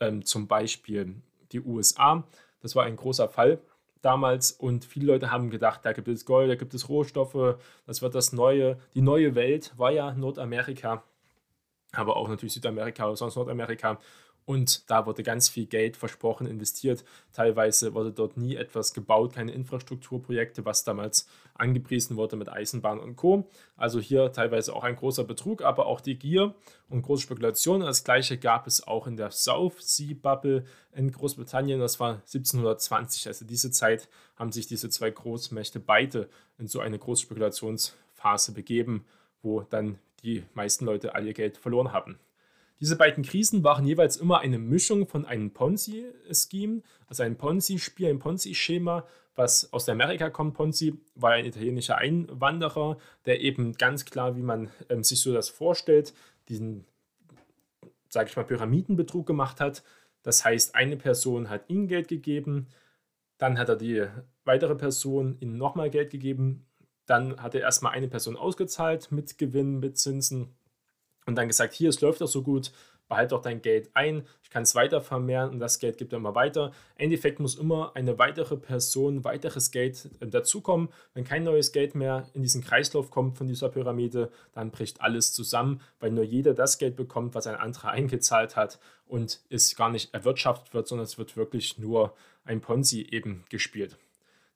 ähm, 0.00 0.24
zum 0.24 0.46
Beispiel 0.46 1.16
die 1.52 1.60
USA. 1.60 2.24
Das 2.60 2.76
war 2.76 2.84
ein 2.84 2.96
großer 2.96 3.28
Fall 3.28 3.60
damals 4.02 4.50
und 4.52 4.84
viele 4.84 5.06
Leute 5.06 5.30
haben 5.30 5.50
gedacht, 5.50 5.80
da 5.84 5.92
gibt 5.92 6.08
es 6.08 6.24
Gold, 6.26 6.50
da 6.50 6.56
gibt 6.56 6.74
es 6.74 6.88
Rohstoffe, 6.88 7.56
das 7.86 8.02
wird 8.02 8.14
das 8.14 8.32
neue, 8.32 8.78
die 8.94 9.00
neue 9.00 9.34
Welt 9.34 9.72
war 9.76 9.92
ja 9.92 10.12
Nordamerika, 10.12 11.04
aber 11.92 12.16
auch 12.16 12.28
natürlich 12.28 12.54
Südamerika, 12.54 13.14
sonst 13.14 13.36
Nordamerika 13.36 13.98
und 14.44 14.90
da 14.90 15.06
wurde 15.06 15.22
ganz 15.22 15.48
viel 15.48 15.66
Geld 15.66 15.96
versprochen, 15.96 16.46
investiert. 16.46 17.04
Teilweise 17.32 17.94
wurde 17.94 18.12
dort 18.12 18.36
nie 18.36 18.56
etwas 18.56 18.92
gebaut, 18.92 19.34
keine 19.34 19.52
Infrastrukturprojekte, 19.52 20.64
was 20.64 20.84
damals 20.84 21.28
angepriesen 21.54 22.16
wurde 22.16 22.36
mit 22.36 22.48
Eisenbahn 22.48 22.98
und 22.98 23.16
Co. 23.16 23.48
Also 23.76 24.00
hier 24.00 24.32
teilweise 24.32 24.74
auch 24.74 24.82
ein 24.82 24.96
großer 24.96 25.24
Betrug, 25.24 25.62
aber 25.62 25.86
auch 25.86 26.00
die 26.00 26.18
Gier 26.18 26.54
und 26.88 27.02
große 27.02 27.22
Spekulation. 27.22 27.80
Das 27.80 28.04
gleiche 28.04 28.36
gab 28.36 28.66
es 28.66 28.86
auch 28.86 29.06
in 29.06 29.16
der 29.16 29.30
South 29.30 29.80
Sea 29.80 30.14
Bubble 30.20 30.64
in 30.92 31.12
Großbritannien. 31.12 31.78
Das 31.78 32.00
war 32.00 32.14
1720. 32.14 33.28
Also 33.28 33.44
diese 33.44 33.70
Zeit 33.70 34.08
haben 34.36 34.50
sich 34.50 34.66
diese 34.66 34.90
zwei 34.90 35.10
Großmächte 35.10 35.78
beide 35.78 36.28
in 36.58 36.66
so 36.66 36.80
eine 36.80 36.98
Großspekulationsphase 36.98 38.52
begeben, 38.52 39.04
wo 39.40 39.62
dann 39.62 39.98
die 40.22 40.44
meisten 40.54 40.84
Leute 40.84 41.14
all 41.14 41.26
ihr 41.26 41.34
Geld 41.34 41.56
verloren 41.56 41.92
haben. 41.92 42.18
Diese 42.82 42.96
beiden 42.96 43.22
Krisen 43.22 43.62
waren 43.62 43.86
jeweils 43.86 44.16
immer 44.16 44.40
eine 44.40 44.58
Mischung 44.58 45.06
von 45.06 45.24
einem 45.24 45.52
Ponzi-Scheme, 45.52 46.82
also 47.06 47.22
ein 47.22 47.38
Ponzi-Spiel, 47.38 48.08
ein 48.08 48.18
Ponzi-Schema, 48.18 49.06
was 49.36 49.72
aus 49.72 49.88
Amerika 49.88 50.30
kommt. 50.30 50.54
Ponzi 50.54 50.98
war 51.14 51.30
ein 51.30 51.44
italienischer 51.44 51.98
Einwanderer, 51.98 52.98
der 53.24 53.40
eben 53.40 53.74
ganz 53.74 54.04
klar, 54.04 54.34
wie 54.36 54.42
man 54.42 54.68
ähm, 54.88 55.04
sich 55.04 55.20
so 55.20 55.32
das 55.32 55.48
vorstellt, 55.48 56.12
diesen, 56.48 56.84
sage 58.08 58.30
ich 58.30 58.36
mal, 58.36 58.42
Pyramidenbetrug 58.42 59.28
gemacht 59.28 59.60
hat. 59.60 59.84
Das 60.24 60.44
heißt, 60.44 60.74
eine 60.74 60.96
Person 60.96 61.50
hat 61.50 61.70
ihm 61.70 61.86
Geld 61.86 62.08
gegeben, 62.08 62.66
dann 63.38 63.60
hat 63.60 63.68
er 63.68 63.76
die 63.76 64.08
weitere 64.44 64.74
Person 64.74 65.36
ihm 65.38 65.56
nochmal 65.56 65.88
Geld 65.88 66.10
gegeben, 66.10 66.66
dann 67.06 67.40
hat 67.40 67.54
er 67.54 67.60
erstmal 67.60 67.92
eine 67.92 68.08
Person 68.08 68.36
ausgezahlt 68.36 69.12
mit 69.12 69.38
Gewinn, 69.38 69.78
mit 69.78 69.98
Zinsen 69.98 70.56
und 71.26 71.36
dann 71.36 71.48
gesagt, 71.48 71.74
hier, 71.74 71.88
es 71.88 72.00
läuft 72.00 72.20
doch 72.20 72.28
so 72.28 72.42
gut, 72.42 72.72
behalte 73.08 73.34
doch 73.34 73.42
dein 73.42 73.60
Geld 73.60 73.90
ein, 73.94 74.24
ich 74.42 74.48
kann 74.48 74.62
es 74.62 74.74
weiter 74.74 75.02
vermehren 75.02 75.50
und 75.50 75.58
das 75.58 75.78
Geld 75.78 75.98
gibt 75.98 76.12
er 76.14 76.18
immer 76.18 76.34
weiter. 76.34 76.72
Im 76.96 77.04
Endeffekt 77.04 77.40
muss 77.40 77.56
immer 77.56 77.92
eine 77.94 78.18
weitere 78.18 78.56
Person, 78.56 79.24
weiteres 79.24 79.70
Geld 79.70 80.08
äh, 80.20 80.26
dazukommen. 80.26 80.88
Wenn 81.12 81.24
kein 81.24 81.44
neues 81.44 81.72
Geld 81.72 81.94
mehr 81.94 82.26
in 82.32 82.42
diesen 82.42 82.64
Kreislauf 82.64 83.10
kommt 83.10 83.36
von 83.36 83.46
dieser 83.46 83.68
Pyramide, 83.68 84.30
dann 84.54 84.70
bricht 84.70 85.02
alles 85.02 85.32
zusammen, 85.34 85.82
weil 86.00 86.10
nur 86.10 86.24
jeder 86.24 86.54
das 86.54 86.78
Geld 86.78 86.96
bekommt, 86.96 87.34
was 87.34 87.46
ein 87.46 87.56
anderer 87.56 87.90
eingezahlt 87.92 88.56
hat 88.56 88.78
und 89.06 89.40
es 89.50 89.76
gar 89.76 89.90
nicht 89.90 90.14
erwirtschaftet 90.14 90.72
wird, 90.72 90.88
sondern 90.88 91.04
es 91.04 91.18
wird 91.18 91.36
wirklich 91.36 91.78
nur 91.78 92.14
ein 92.44 92.62
Ponzi 92.62 93.06
eben 93.10 93.44
gespielt. 93.50 93.98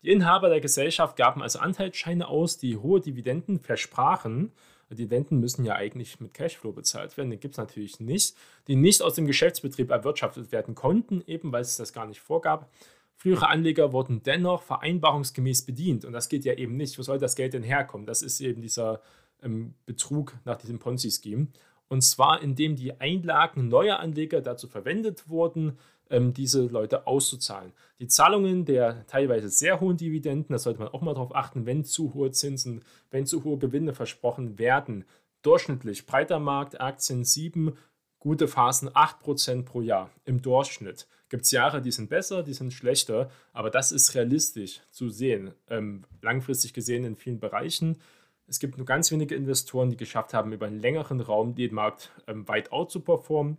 Die 0.03 0.11
Inhaber 0.11 0.49
der 0.49 0.61
Gesellschaft 0.61 1.17
gaben 1.17 1.43
also 1.43 1.59
Anteilsscheine 1.59 2.29
aus, 2.29 2.57
die 2.57 2.77
hohe 2.77 3.01
Dividenden 3.01 3.61
versprachen 3.61 4.53
Dividenden 4.91 5.41
müssen 5.41 5.65
ja 5.65 5.75
eigentlich 5.75 6.21
mit 6.21 6.35
Cashflow 6.35 6.73
bezahlt 6.73 7.17
werden. 7.17 7.31
Den 7.31 7.41
gibt 7.41 7.55
es 7.55 7.59
natürlich 7.59 7.99
nicht, 8.01 8.37
die 8.69 8.77
nicht 8.77 9.03
aus 9.03 9.15
dem 9.15 9.27
Geschäftsbetrieb 9.27 9.91
erwirtschaftet 9.91 10.53
werden 10.53 10.75
konnten, 10.75 11.23
eben 11.27 11.53
weil 11.53 11.63
es 11.63 11.77
das 11.77 11.93
gar 11.93 12.07
nicht 12.07 12.21
vorgab. 12.21 12.71
Frühere 13.17 13.49
Anleger 13.49 13.93
wurden 13.93 14.23
dennoch 14.23 14.63
vereinbarungsgemäß 14.63 15.63
bedient 15.63 16.05
und 16.05 16.13
das 16.13 16.29
geht 16.29 16.45
ja 16.45 16.53
eben 16.55 16.77
nicht. 16.77 16.99
Wo 16.99 17.03
soll 17.03 17.19
das 17.19 17.35
Geld 17.35 17.55
denn 17.55 17.63
herkommen? 17.63 18.07
Das 18.07 18.23
ist 18.23 18.41
eben 18.41 18.61
dieser 18.61 19.01
ähm, 19.43 19.75
Betrug 19.87 20.35
nach 20.45 20.57
diesem 20.57 20.79
Ponzi-Scheme. 20.79 21.49
Und 21.89 22.03
zwar, 22.03 22.43
indem 22.43 22.77
die 22.77 23.01
Einlagen 23.01 23.69
neuer 23.69 24.01
Anleger 24.01 24.41
dazu 24.41 24.69
verwendet 24.69 25.29
wurden, 25.29 25.79
diese 26.11 26.63
Leute 26.67 27.07
auszuzahlen. 27.07 27.73
Die 27.99 28.07
Zahlungen 28.07 28.65
der 28.65 29.07
teilweise 29.07 29.49
sehr 29.49 29.81
hohen 29.81 29.97
Dividenden, 29.97 30.53
da 30.53 30.59
sollte 30.59 30.81
man 30.81 30.89
auch 30.89 31.01
mal 31.01 31.15
darauf 31.15 31.35
achten, 31.35 31.67
wenn 31.67 31.85
zu 31.85 32.15
hohe 32.15 32.31
Zinsen, 32.31 32.85
wenn 33.11 33.27
zu 33.27 33.43
hohe 33.45 33.59
Gewinne 33.59 33.93
versprochen 33.93 34.59
werden. 34.59 35.05
Durchschnittlich 35.43 36.07
breiter 36.07 36.39
Markt, 36.39 36.81
Aktien 36.81 37.25
7, 37.25 37.77
gute 38.19 38.49
Phasen 38.49 38.89
8% 38.91 39.65
pro 39.65 39.81
Jahr 39.81 40.11
im 40.25 40.43
Durchschnitt. 40.43 41.07
Gibt 41.29 41.45
es 41.45 41.51
Jahre, 41.51 41.83
die 41.83 41.91
sind 41.91 42.09
besser, 42.09 42.43
die 42.43 42.55
sind 42.55 42.73
schlechter, 42.73 43.31
aber 43.53 43.71
das 43.71 43.93
ist 43.93 44.15
realistisch 44.15 44.81
zu 44.91 45.11
sehen, 45.11 45.53
ähm, 45.69 46.05
langfristig 46.23 46.73
gesehen 46.73 47.05
in 47.05 47.17
vielen 47.17 47.41
Bereichen. 47.41 47.99
Es 48.47 48.61
gibt 48.61 48.77
nur 48.77 48.87
ganz 48.87 49.11
wenige 49.11 49.35
Investoren, 49.35 49.91
die 49.91 49.97
geschafft 49.97 50.35
haben, 50.35 50.53
über 50.53 50.67
einen 50.67 50.81
längeren 50.81 51.21
Raum 51.21 51.55
den 51.55 51.75
Markt 51.75 52.13
ähm, 52.27 52.47
weit 52.47 52.71
out 52.71 52.91
zu 52.91 53.01
performen. 53.01 53.59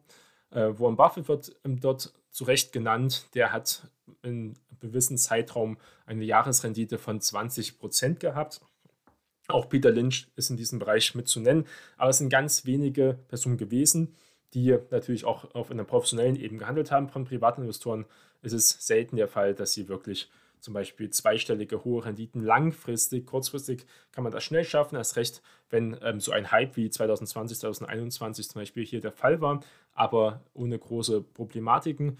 Äh, 0.52 0.80
Warren 0.80 0.96
Buffett 0.96 1.28
wird 1.28 1.56
ähm, 1.66 1.80
dort 1.80 2.14
zu 2.38 2.44
Recht 2.44 2.72
genannt. 2.72 3.26
Der 3.34 3.52
hat 3.52 3.82
in 4.22 4.30
einem 4.30 4.54
gewissen 4.80 5.18
Zeitraum 5.18 5.78
eine 6.06 6.24
Jahresrendite 6.24 7.00
von 7.00 7.20
20 7.20 7.80
Prozent 7.80 8.20
gehabt. 8.20 8.62
Auch 9.48 9.68
Peter 9.70 9.90
Lynch 9.90 10.28
ist 10.36 10.52
in 10.52 10.56
diesem 10.56 10.78
Bereich 10.78 11.16
mit 11.16 11.28
zu 11.28 11.40
nennen. 11.40 11.66
Aber 11.98 12.12
es 12.12 12.20
sind 12.20 12.30
ganz 12.30 12.66
wenige 12.66 13.18
Personen 13.28 13.58
gewesen, 13.58 14.14
die 14.54 14.78
natürlich 14.92 15.26
auch 15.26 15.56
auf 15.56 15.72
einer 15.72 15.84
professionellen 15.84 16.36
Ebene 16.36 16.60
gehandelt 16.60 16.92
haben. 16.92 17.10
Von 17.10 17.26
privaten 17.26 17.62
Investoren 17.62 18.06
ist 18.44 18.54
es 18.54 18.70
selten 18.86 19.16
der 19.16 19.28
Fall, 19.28 19.56
dass 19.56 19.74
sie 19.74 19.88
wirklich 19.88 20.30
zum 20.60 20.76
Beispiel 20.76 21.10
zweistellige 21.10 21.84
hohe 21.84 22.06
Renditen 22.06 22.42
langfristig, 22.44 23.26
kurzfristig 23.26 23.86
kann 24.12 24.24
man 24.24 24.34
das 24.34 24.44
schnell 24.44 24.64
schaffen, 24.64 24.96
erst 24.96 25.16
recht, 25.16 25.42
wenn 25.70 25.98
ähm, 26.02 26.20
so 26.20 26.32
ein 26.32 26.52
Hype 26.52 26.76
wie 26.76 26.90
2020, 26.90 27.60
2021 27.60 28.50
zum 28.50 28.62
Beispiel 28.62 28.86
hier 28.86 29.02
der 29.02 29.12
Fall 29.12 29.42
war, 29.42 29.62
aber 29.98 30.44
ohne 30.54 30.78
große 30.78 31.22
Problematiken, 31.22 32.20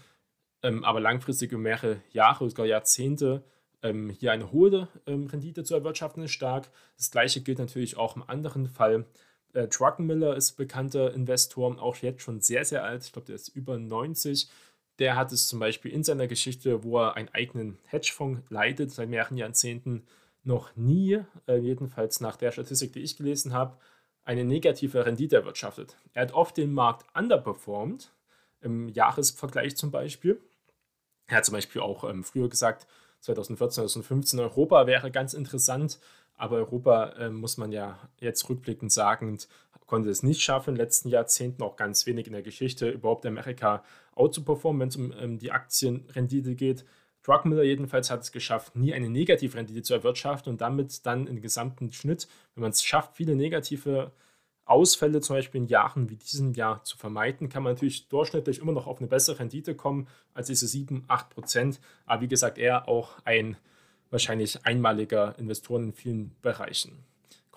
ähm, 0.62 0.84
aber 0.84 1.00
langfristig 1.00 1.52
über 1.52 1.60
mehrere 1.60 2.02
Jahre, 2.10 2.48
sogar 2.48 2.66
Jahrzehnte 2.66 3.44
ähm, 3.82 4.10
hier 4.10 4.32
eine 4.32 4.52
hohe 4.52 4.88
ähm, 5.06 5.26
Rendite 5.26 5.64
zu 5.64 5.74
erwirtschaften 5.74 6.22
ist 6.24 6.32
stark. 6.32 6.68
Das 6.96 7.10
gleiche 7.10 7.40
gilt 7.40 7.58
natürlich 7.58 7.96
auch 7.96 8.16
im 8.16 8.24
anderen 8.28 8.66
Fall. 8.66 9.06
Äh, 9.52 9.68
Druckenmiller 9.68 10.36
ist 10.36 10.56
bekannter 10.56 11.14
Investor, 11.14 11.80
auch 11.80 11.96
jetzt 11.96 12.22
schon 12.22 12.40
sehr, 12.40 12.64
sehr 12.64 12.84
alt. 12.84 13.04
Ich 13.04 13.12
glaube, 13.12 13.26
der 13.26 13.36
ist 13.36 13.48
über 13.48 13.78
90 13.78 14.50
der 14.98 15.16
hat 15.16 15.32
es 15.32 15.48
zum 15.48 15.58
Beispiel 15.60 15.92
in 15.92 16.02
seiner 16.02 16.26
Geschichte, 16.26 16.82
wo 16.82 16.98
er 16.98 17.16
einen 17.16 17.28
eigenen 17.28 17.78
Hedgefonds 17.86 18.42
leitet, 18.50 18.90
seit 18.90 19.08
mehreren 19.08 19.36
Jahrzehnten 19.36 20.04
noch 20.44 20.74
nie, 20.76 21.20
äh, 21.46 21.56
jedenfalls 21.56 22.20
nach 22.20 22.36
der 22.36 22.52
Statistik, 22.52 22.92
die 22.92 23.00
ich 23.00 23.16
gelesen 23.16 23.52
habe, 23.52 23.76
eine 24.28 24.44
negative 24.44 25.06
Rendite 25.06 25.36
erwirtschaftet. 25.36 25.96
Er 26.12 26.20
hat 26.20 26.34
oft 26.34 26.58
den 26.58 26.74
Markt 26.74 27.06
underperformed, 27.16 28.12
im 28.60 28.90
Jahresvergleich 28.90 29.74
zum 29.74 29.90
Beispiel. 29.90 30.38
Er 31.28 31.38
hat 31.38 31.46
zum 31.46 31.54
Beispiel 31.54 31.80
auch 31.80 32.04
ähm, 32.04 32.24
früher 32.24 32.50
gesagt, 32.50 32.86
2014, 33.20 33.88
2015 33.88 34.38
Europa 34.38 34.86
wäre 34.86 35.10
ganz 35.10 35.32
interessant, 35.32 35.98
aber 36.34 36.56
Europa 36.56 37.10
äh, 37.18 37.30
muss 37.30 37.56
man 37.56 37.72
ja 37.72 37.98
jetzt 38.20 38.46
rückblickend 38.50 38.92
sagen, 38.92 39.38
konnte 39.86 40.10
es 40.10 40.22
nicht 40.22 40.42
schaffen, 40.42 40.70
in 40.70 40.74
den 40.74 40.84
letzten 40.84 41.08
Jahrzehnten 41.08 41.62
auch 41.62 41.76
ganz 41.76 42.04
wenig 42.04 42.26
in 42.26 42.34
der 42.34 42.42
Geschichte 42.42 42.90
überhaupt 42.90 43.24
Amerika 43.24 43.82
outzuperformen, 44.14 44.80
wenn 44.80 44.88
es 44.88 44.96
um 44.96 45.12
ähm, 45.18 45.38
die 45.38 45.52
Aktienrendite 45.52 46.54
geht. 46.54 46.84
Druckmiller 47.28 47.62
jedenfalls 47.62 48.10
hat 48.10 48.22
es 48.22 48.32
geschafft, 48.32 48.74
nie 48.74 48.94
eine 48.94 49.10
Negativrendite 49.10 49.82
zu 49.82 49.92
erwirtschaften 49.92 50.50
und 50.50 50.62
damit 50.62 51.04
dann 51.04 51.26
im 51.26 51.42
gesamten 51.42 51.92
Schnitt, 51.92 52.26
wenn 52.54 52.62
man 52.62 52.70
es 52.70 52.82
schafft, 52.82 53.16
viele 53.16 53.36
negative 53.36 54.12
Ausfälle 54.64 55.20
zum 55.20 55.36
Beispiel 55.36 55.60
in 55.60 55.66
Jahren 55.66 56.08
wie 56.08 56.16
diesem 56.16 56.54
Jahr 56.54 56.84
zu 56.84 56.96
vermeiden, 56.96 57.50
kann 57.50 57.62
man 57.62 57.74
natürlich 57.74 58.08
durchschnittlich 58.08 58.60
immer 58.60 58.72
noch 58.72 58.86
auf 58.86 58.98
eine 58.98 59.08
bessere 59.08 59.40
Rendite 59.40 59.74
kommen 59.74 60.08
als 60.32 60.46
diese 60.46 60.66
7, 60.66 61.04
8 61.06 61.28
Prozent. 61.28 61.80
Aber 62.06 62.22
wie 62.22 62.28
gesagt, 62.28 62.56
er 62.56 62.88
auch 62.88 63.18
ein 63.24 63.56
wahrscheinlich 64.10 64.64
einmaliger 64.64 65.38
Investor 65.38 65.78
in 65.78 65.92
vielen 65.92 66.34
Bereichen. 66.40 67.04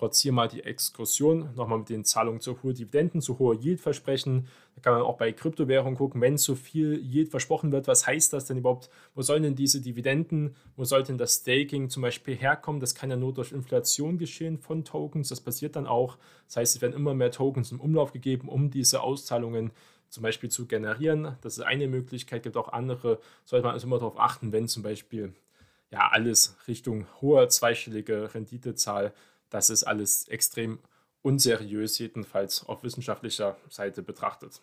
Kurz 0.02 0.18
hier 0.18 0.32
mal 0.32 0.48
die 0.48 0.64
Exkursion, 0.64 1.50
nochmal 1.54 1.78
mit 1.78 1.88
den 1.88 2.04
Zahlungen 2.04 2.40
zu 2.40 2.60
hohen 2.60 2.74
Dividenden, 2.74 3.20
zu 3.20 3.38
hoher 3.38 3.54
Yield-Versprechen. 3.54 4.48
Da 4.74 4.82
kann 4.82 4.94
man 4.94 5.02
auch 5.02 5.16
bei 5.16 5.30
Kryptowährungen 5.30 5.96
gucken, 5.96 6.20
wenn 6.20 6.38
zu 6.38 6.56
viel 6.56 7.00
Yield 7.00 7.28
versprochen 7.28 7.70
wird, 7.70 7.86
was 7.86 8.04
heißt 8.04 8.32
das 8.32 8.46
denn 8.46 8.56
überhaupt? 8.56 8.90
Wo 9.14 9.22
sollen 9.22 9.44
denn 9.44 9.54
diese 9.54 9.80
Dividenden, 9.80 10.56
wo 10.74 10.82
sollte 10.82 11.12
denn 11.12 11.18
das 11.18 11.34
Staking 11.34 11.88
zum 11.88 12.02
Beispiel 12.02 12.34
herkommen? 12.34 12.80
Das 12.80 12.96
kann 12.96 13.10
ja 13.10 13.16
nur 13.16 13.32
durch 13.32 13.52
Inflation 13.52 14.18
geschehen 14.18 14.58
von 14.58 14.84
Tokens, 14.84 15.28
das 15.28 15.40
passiert 15.40 15.76
dann 15.76 15.86
auch. 15.86 16.18
Das 16.48 16.56
heißt, 16.56 16.74
es 16.74 16.82
werden 16.82 16.94
immer 16.94 17.14
mehr 17.14 17.30
Tokens 17.30 17.70
im 17.70 17.78
Umlauf 17.78 18.12
gegeben, 18.12 18.48
um 18.48 18.72
diese 18.72 19.02
Auszahlungen 19.02 19.70
zum 20.08 20.24
Beispiel 20.24 20.50
zu 20.50 20.66
generieren. 20.66 21.36
Das 21.42 21.58
ist 21.58 21.64
eine 21.64 21.86
Möglichkeit, 21.86 22.42
gibt 22.42 22.56
auch 22.56 22.72
andere. 22.72 23.20
Sollte 23.44 23.66
man 23.66 23.74
also 23.74 23.86
immer 23.86 24.00
darauf 24.00 24.18
achten, 24.18 24.50
wenn 24.50 24.66
zum 24.66 24.82
Beispiel 24.82 25.32
ja 25.92 26.08
alles 26.10 26.56
Richtung 26.66 27.06
hoher 27.20 27.48
zweistellige 27.48 28.34
Renditezahl 28.34 29.12
das 29.52 29.70
ist 29.70 29.84
alles 29.84 30.26
extrem 30.28 30.78
unseriös, 31.22 31.98
jedenfalls 31.98 32.66
auf 32.66 32.82
wissenschaftlicher 32.82 33.56
Seite 33.68 34.02
betrachtet. 34.02 34.60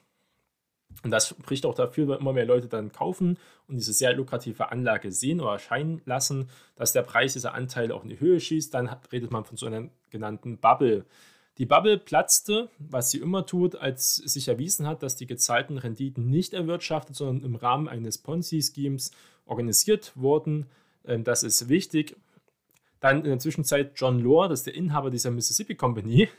Und 1.03 1.11
das 1.11 1.29
spricht 1.29 1.65
auch 1.65 1.75
dafür, 1.75 2.07
wenn 2.07 2.19
immer 2.19 2.33
mehr 2.33 2.45
Leute 2.45 2.67
dann 2.67 2.91
kaufen 2.91 3.37
und 3.67 3.77
diese 3.77 3.93
sehr 3.93 4.13
lukrative 4.13 4.71
Anlage 4.71 5.11
sehen 5.11 5.39
oder 5.39 5.53
erscheinen 5.53 6.01
lassen, 6.05 6.49
dass 6.75 6.91
der 6.91 7.03
Preis 7.03 7.33
dieser 7.33 7.53
Anteile 7.53 7.93
auch 7.93 8.03
in 8.03 8.09
die 8.09 8.19
Höhe 8.19 8.39
schießt. 8.39 8.73
Dann 8.73 8.89
redet 9.11 9.31
man 9.31 9.45
von 9.45 9.55
so 9.55 9.67
einer 9.67 9.89
genannten 10.09 10.57
Bubble. 10.57 11.05
Die 11.59 11.67
Bubble 11.67 11.97
platzte, 11.97 12.69
was 12.79 13.11
sie 13.11 13.19
immer 13.19 13.45
tut, 13.45 13.75
als 13.75 14.15
sich 14.15 14.47
erwiesen 14.47 14.87
hat, 14.87 15.03
dass 15.03 15.15
die 15.15 15.27
gezahlten 15.27 15.77
Renditen 15.77 16.29
nicht 16.29 16.53
erwirtschaftet, 16.53 17.15
sondern 17.15 17.45
im 17.45 17.55
Rahmen 17.55 17.87
eines 17.87 18.17
Ponzi-Schemes 18.17 19.11
organisiert 19.45 20.13
wurden. 20.15 20.65
Ähm, 21.05 21.23
das 21.23 21.43
ist 21.43 21.69
wichtig, 21.69 22.15
dann 22.99 23.17
in 23.19 23.29
der 23.29 23.39
Zwischenzeit 23.39 23.93
John 23.95 24.19
Lore, 24.19 24.49
das 24.49 24.61
ist 24.61 24.67
der 24.67 24.75
Inhaber 24.75 25.09
dieser 25.09 25.31
Mississippi 25.31 25.75
Company, 25.75 26.29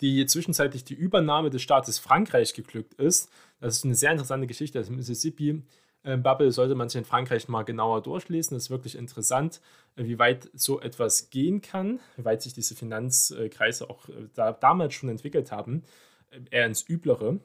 die 0.00 0.26
zwischenzeitlich 0.26 0.84
die 0.84 0.94
Übernahme 0.94 1.50
des 1.50 1.62
Staates 1.62 1.98
Frankreich 1.98 2.54
geglückt 2.54 2.94
ist. 2.94 3.30
Das 3.60 3.76
ist 3.76 3.84
eine 3.84 3.94
sehr 3.94 4.10
interessante 4.10 4.46
Geschichte. 4.46 4.78
Das 4.78 4.90
Mississippi 4.90 5.62
äh, 6.02 6.16
Bubble 6.16 6.50
sollte 6.50 6.74
man 6.74 6.88
sich 6.88 6.98
in 6.98 7.04
Frankreich 7.04 7.48
mal 7.48 7.62
genauer 7.62 8.02
durchlesen. 8.02 8.56
Das 8.56 8.64
ist 8.64 8.70
wirklich 8.70 8.96
interessant, 8.96 9.60
äh, 9.96 10.04
wie 10.04 10.18
weit 10.18 10.50
so 10.54 10.80
etwas 10.80 11.30
gehen 11.30 11.60
kann, 11.60 12.00
wie 12.16 12.24
weit 12.24 12.42
sich 12.42 12.52
diese 12.52 12.74
Finanzkreise 12.74 13.88
auch 13.88 14.08
äh, 14.08 14.28
da, 14.34 14.52
damals 14.52 14.94
schon 14.94 15.08
entwickelt 15.08 15.52
haben, 15.52 15.84
eher 16.50 16.66
ins 16.66 16.88
Üblere. 16.88 17.40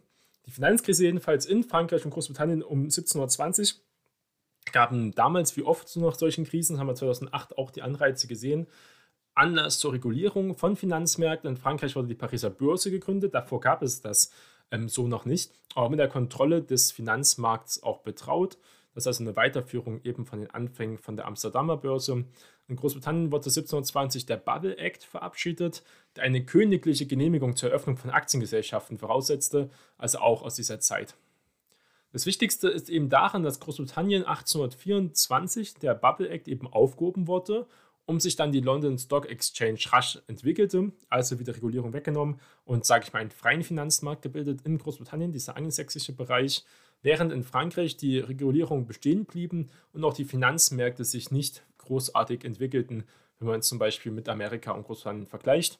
Die 0.45 0.51
Finanzkrise 0.51 1.03
jedenfalls 1.03 1.45
in 1.45 1.63
Frankreich 1.63 2.05
und 2.05 2.11
Großbritannien 2.11 2.63
um 2.63 2.83
1720 2.83 3.81
gaben 4.71 5.13
damals 5.13 5.55
wie 5.57 5.63
oft 5.63 5.95
nach 5.97 6.15
solchen 6.15 6.45
Krisen, 6.45 6.79
haben 6.79 6.87
wir 6.87 6.95
2008 6.95 7.57
auch 7.57 7.71
die 7.71 7.81
Anreize 7.81 8.27
gesehen, 8.27 8.67
Anlass 9.37 9.79
zur 9.79 9.93
Regulierung 9.93 10.55
von 10.55 10.75
Finanzmärkten. 10.75 11.49
In 11.49 11.57
Frankreich 11.57 11.95
wurde 11.95 12.07
die 12.07 12.15
Pariser 12.15 12.49
Börse 12.49 12.89
gegründet. 12.89 13.35
Davor 13.35 13.59
gab 13.59 13.83
es 13.83 14.01
das 14.01 14.31
ähm, 14.71 14.89
so 14.89 15.07
noch 15.07 15.25
nicht, 15.25 15.51
aber 15.75 15.89
mit 15.89 15.99
der 15.99 16.07
Kontrolle 16.07 16.61
des 16.63 16.91
Finanzmarkts 16.91 17.83
auch 17.83 17.99
betraut. 17.99 18.57
Das 18.93 19.03
ist 19.03 19.07
also 19.07 19.23
eine 19.23 19.35
Weiterführung 19.35 20.01
eben 20.03 20.25
von 20.25 20.39
den 20.39 20.49
Anfängen 20.49 20.97
von 20.97 21.15
der 21.15 21.27
Amsterdamer 21.27 21.77
Börse. 21.77 22.25
In 22.67 22.75
Großbritannien 22.75 23.31
wurde 23.31 23.45
1720 23.45 24.25
der 24.25 24.37
Bubble 24.37 24.77
Act 24.77 25.03
verabschiedet, 25.03 25.83
der 26.15 26.23
eine 26.23 26.43
königliche 26.43 27.05
Genehmigung 27.05 27.55
zur 27.55 27.69
Eröffnung 27.69 27.95
von 27.95 28.09
Aktiengesellschaften 28.09 28.97
voraussetzte, 28.97 29.69
also 29.99 30.17
auch 30.17 30.41
aus 30.41 30.55
dieser 30.55 30.79
Zeit. 30.79 31.15
Das 32.11 32.25
Wichtigste 32.25 32.69
ist 32.69 32.89
eben 32.89 33.09
daran, 33.09 33.43
dass 33.43 33.59
Großbritannien 33.59 34.23
1824 34.23 35.75
der 35.75 35.93
Bubble 35.93 36.29
Act 36.29 36.47
eben 36.47 36.67
aufgehoben 36.67 37.27
wurde, 37.27 37.67
um 38.05 38.21
sich 38.21 38.37
dann 38.37 38.53
die 38.53 38.61
London 38.61 38.97
Stock 38.97 39.29
Exchange 39.29 39.79
rasch 39.91 40.19
entwickelte, 40.27 40.93
also 41.09 41.39
wieder 41.39 41.53
Regulierung 41.53 41.91
weggenommen 41.91 42.39
und, 42.63 42.85
sage 42.85 43.05
ich 43.05 43.13
mal, 43.13 43.19
einen 43.19 43.31
freien 43.31 43.63
Finanzmarkt 43.63 44.21
gebildet 44.21 44.61
in 44.63 44.77
Großbritannien, 44.77 45.33
dieser 45.33 45.57
angelsächsische 45.57 46.13
Bereich 46.13 46.63
während 47.01 47.31
in 47.31 47.43
Frankreich 47.43 47.97
die 47.97 48.19
Regulierungen 48.19 48.85
bestehen 48.85 49.25
blieben 49.25 49.69
und 49.93 50.03
auch 50.03 50.13
die 50.13 50.25
Finanzmärkte 50.25 51.05
sich 51.05 51.31
nicht 51.31 51.63
großartig 51.79 52.43
entwickelten, 52.43 53.03
wenn 53.39 53.49
man 53.49 53.59
es 53.59 53.67
zum 53.67 53.79
Beispiel 53.79 54.11
mit 54.11 54.29
Amerika 54.29 54.71
und 54.71 54.83
Großbritannien 54.83 55.27
vergleicht. 55.27 55.79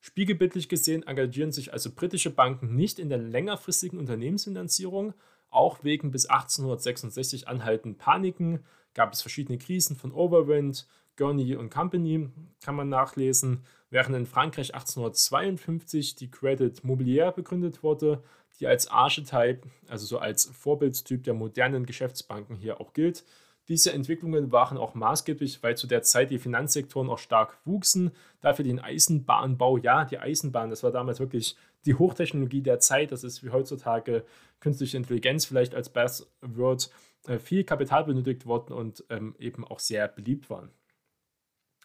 Spiegelbildlich 0.00 0.68
gesehen 0.68 1.04
engagieren 1.04 1.52
sich 1.52 1.72
also 1.72 1.90
britische 1.90 2.30
Banken 2.30 2.74
nicht 2.74 2.98
in 2.98 3.08
der 3.08 3.18
längerfristigen 3.18 3.98
Unternehmensfinanzierung. 3.98 5.14
Auch 5.52 5.84
wegen 5.84 6.10
bis 6.10 6.26
1866 6.26 7.46
anhaltenden 7.46 7.98
Paniken 7.98 8.64
gab 8.94 9.12
es 9.12 9.20
verschiedene 9.20 9.58
Krisen 9.58 9.96
von 9.96 10.10
Overwind, 10.10 10.88
Gurney 11.16 11.56
und 11.56 11.70
Company, 11.70 12.30
kann 12.64 12.74
man 12.74 12.88
nachlesen, 12.88 13.64
während 13.90 14.16
in 14.16 14.26
Frankreich 14.26 14.74
1852 14.74 16.16
die 16.16 16.30
Credit 16.30 16.82
Mobilier 16.82 17.32
begründet 17.32 17.82
wurde, 17.82 18.22
die 18.58 18.66
als 18.66 18.88
Archetype, 18.88 19.68
also 19.88 20.06
so 20.06 20.18
als 20.18 20.46
Vorbildstyp 20.46 21.22
der 21.22 21.34
modernen 21.34 21.84
Geschäftsbanken 21.84 22.56
hier 22.56 22.80
auch 22.80 22.94
gilt. 22.94 23.22
Diese 23.68 23.92
Entwicklungen 23.92 24.50
waren 24.50 24.76
auch 24.76 24.94
maßgeblich, 24.94 25.62
weil 25.62 25.76
zu 25.76 25.86
der 25.86 26.02
Zeit 26.02 26.30
die 26.30 26.38
Finanzsektoren 26.38 27.08
auch 27.08 27.18
stark 27.18 27.58
wuchsen. 27.64 28.10
Dafür 28.40 28.64
den 28.64 28.80
Eisenbahnbau, 28.80 29.78
ja, 29.78 30.04
die 30.04 30.18
Eisenbahn, 30.18 30.70
das 30.70 30.82
war 30.82 30.90
damals 30.90 31.20
wirklich 31.20 31.56
die 31.84 31.94
Hochtechnologie 31.94 32.60
der 32.60 32.80
Zeit. 32.80 33.12
Das 33.12 33.22
ist 33.22 33.44
wie 33.44 33.50
heutzutage 33.50 34.24
künstliche 34.60 34.96
Intelligenz 34.96 35.44
vielleicht 35.44 35.74
als 35.74 35.90
Buzzword 35.90 36.90
äh, 37.26 37.38
viel 37.38 37.62
Kapital 37.62 38.04
benötigt 38.04 38.46
worden 38.46 38.72
und 38.72 39.04
ähm, 39.10 39.36
eben 39.38 39.64
auch 39.64 39.78
sehr 39.78 40.08
beliebt 40.08 40.50
waren. 40.50 40.70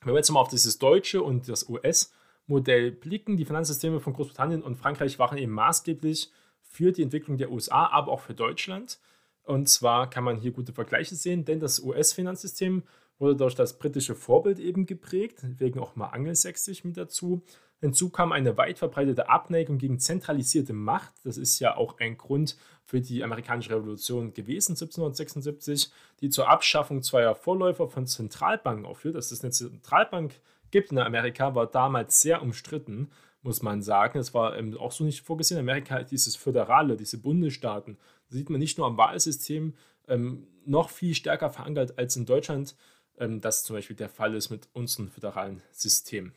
Wenn 0.01 0.13
wir 0.13 0.17
jetzt 0.17 0.31
mal 0.31 0.39
auf 0.39 0.49
dieses 0.49 0.79
deutsche 0.79 1.21
und 1.21 1.47
das 1.47 1.69
US-Modell 1.69 2.91
blicken, 2.91 3.37
die 3.37 3.45
Finanzsysteme 3.45 3.99
von 3.99 4.13
Großbritannien 4.13 4.63
und 4.63 4.77
Frankreich 4.77 5.19
waren 5.19 5.37
eben 5.37 5.51
maßgeblich 5.51 6.31
für 6.61 6.91
die 6.91 7.03
Entwicklung 7.03 7.37
der 7.37 7.51
USA, 7.51 7.87
aber 7.87 8.11
auch 8.11 8.21
für 8.21 8.33
Deutschland. 8.33 8.99
Und 9.47 9.69
zwar 9.69 10.09
kann 10.09 10.25
man 10.25 10.37
hier 10.37 10.51
gute 10.51 10.73
Vergleiche 10.73 11.15
sehen, 11.15 11.45
denn 11.45 11.59
das 11.59 11.79
US-Finanzsystem 11.79 12.83
wurde 13.17 13.35
durch 13.35 13.55
das 13.55 13.79
britische 13.79 14.13
Vorbild 14.13 14.59
eben 14.59 14.85
geprägt, 14.85 15.39
wegen 15.57 15.79
auch 15.79 15.95
mal 15.95 16.07
angelsächsisch 16.07 16.83
mit 16.83 16.97
dazu. 16.97 17.41
Hinzu 17.79 18.09
kam 18.09 18.31
eine 18.31 18.57
weit 18.57 18.77
verbreitete 18.77 19.29
Abneigung 19.29 19.77
gegen 19.77 19.99
zentralisierte 19.99 20.73
Macht. 20.73 21.13
Das 21.23 21.37
ist 21.37 21.59
ja 21.59 21.77
auch 21.77 21.99
ein 21.99 22.17
Grund 22.17 22.57
für 22.83 22.99
die 22.99 23.23
amerikanische 23.23 23.71
Revolution 23.71 24.33
gewesen, 24.33 24.73
1776, 24.73 25.91
die 26.19 26.29
zur 26.29 26.49
Abschaffung 26.49 27.01
zweier 27.01 27.33
Vorläufer 27.33 27.87
von 27.87 28.05
Zentralbanken 28.05 28.85
aufführt. 28.85 29.15
Dass 29.15 29.31
es 29.31 29.43
eine 29.43 29.51
Zentralbank 29.51 30.33
gibt 30.71 30.91
in 30.91 30.97
Amerika, 30.99 31.55
war 31.55 31.67
damals 31.67 32.19
sehr 32.19 32.41
umstritten 32.41 33.11
muss 33.47 33.61
man 33.61 33.81
sagen. 33.81 34.19
Es 34.19 34.33
war 34.33 34.53
auch 34.79 34.91
so 34.91 35.03
nicht 35.03 35.21
vorgesehen. 35.21 35.59
Amerika 35.59 35.95
hat 35.95 36.11
dieses 36.11 36.35
Föderale, 36.35 36.97
diese 36.97 37.17
Bundesstaaten. 37.17 37.97
Sieht 38.29 38.49
man 38.49 38.59
nicht 38.59 38.77
nur 38.77 38.87
am 38.87 38.97
Wahlsystem, 38.97 39.73
ähm, 40.07 40.47
noch 40.65 40.89
viel 40.89 41.15
stärker 41.15 41.49
verankert 41.49 41.97
als 41.97 42.15
in 42.15 42.25
Deutschland, 42.25 42.75
ähm, 43.17 43.41
das 43.41 43.63
zum 43.63 43.75
Beispiel 43.75 43.95
der 43.95 44.09
Fall 44.09 44.35
ist 44.35 44.49
mit 44.49 44.67
unserem 44.73 45.09
föderalen 45.09 45.61
System. 45.71 46.33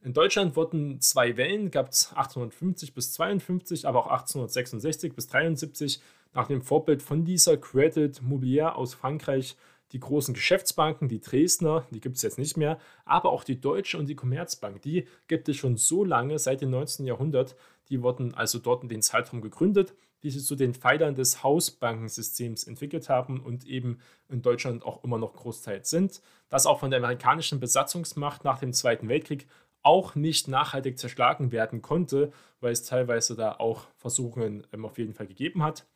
In 0.00 0.12
Deutschland 0.12 0.54
wurden 0.54 1.00
zwei 1.00 1.36
Wellen, 1.36 1.70
gab 1.70 1.90
es 1.90 2.10
1850 2.10 2.92
bis 2.92 3.12
52, 3.12 3.86
aber 3.88 4.00
auch 4.00 4.10
1866 4.10 5.14
bis 5.14 5.28
73 5.28 6.00
nach 6.34 6.46
dem 6.46 6.62
Vorbild 6.62 7.02
von 7.02 7.24
dieser 7.24 7.56
Credit 7.56 8.20
Mobilier 8.20 8.76
aus 8.76 8.92
Frankreich 8.92 9.56
die 9.92 10.00
großen 10.00 10.34
Geschäftsbanken, 10.34 11.08
die 11.08 11.20
Dresdner, 11.20 11.86
die 11.92 12.00
gibt 12.00 12.16
es 12.16 12.22
jetzt 12.22 12.38
nicht 12.38 12.56
mehr, 12.56 12.78
aber 13.04 13.30
auch 13.30 13.44
die 13.44 13.60
Deutsche 13.60 13.96
und 13.96 14.06
die 14.06 14.16
Commerzbank, 14.16 14.82
die 14.82 15.06
gibt 15.28 15.48
es 15.48 15.56
schon 15.56 15.76
so 15.76 16.04
lange, 16.04 16.38
seit 16.38 16.60
dem 16.60 16.70
19. 16.70 17.06
Jahrhundert. 17.06 17.54
Die 17.88 18.02
wurden 18.02 18.34
also 18.34 18.58
dort 18.58 18.82
in 18.82 18.88
den 18.88 19.02
Zeitraum 19.02 19.40
gegründet, 19.40 19.94
die 20.24 20.30
sich 20.30 20.44
zu 20.44 20.56
den 20.56 20.74
Pfeilern 20.74 21.14
des 21.14 21.42
Hausbankensystems 21.42 22.64
entwickelt 22.64 23.10
haben 23.10 23.40
und 23.40 23.66
eben 23.66 23.98
in 24.30 24.40
Deutschland 24.40 24.82
auch 24.82 25.04
immer 25.04 25.18
noch 25.18 25.34
großteils 25.34 25.90
sind. 25.90 26.22
Das 26.48 26.66
auch 26.66 26.80
von 26.80 26.90
der 26.90 26.98
amerikanischen 26.98 27.60
Besatzungsmacht 27.60 28.42
nach 28.42 28.58
dem 28.58 28.72
Zweiten 28.72 29.08
Weltkrieg 29.08 29.46
auch 29.82 30.14
nicht 30.14 30.48
nachhaltig 30.48 30.98
zerschlagen 30.98 31.52
werden 31.52 31.82
konnte, 31.82 32.32
weil 32.60 32.72
es 32.72 32.84
teilweise 32.84 33.36
da 33.36 33.52
auch 33.52 33.86
Versuchungen 33.98 34.66
ähm, 34.72 34.86
auf 34.86 34.96
jeden 34.96 35.12
Fall 35.12 35.26
gegeben 35.26 35.62
hat. 35.62 35.86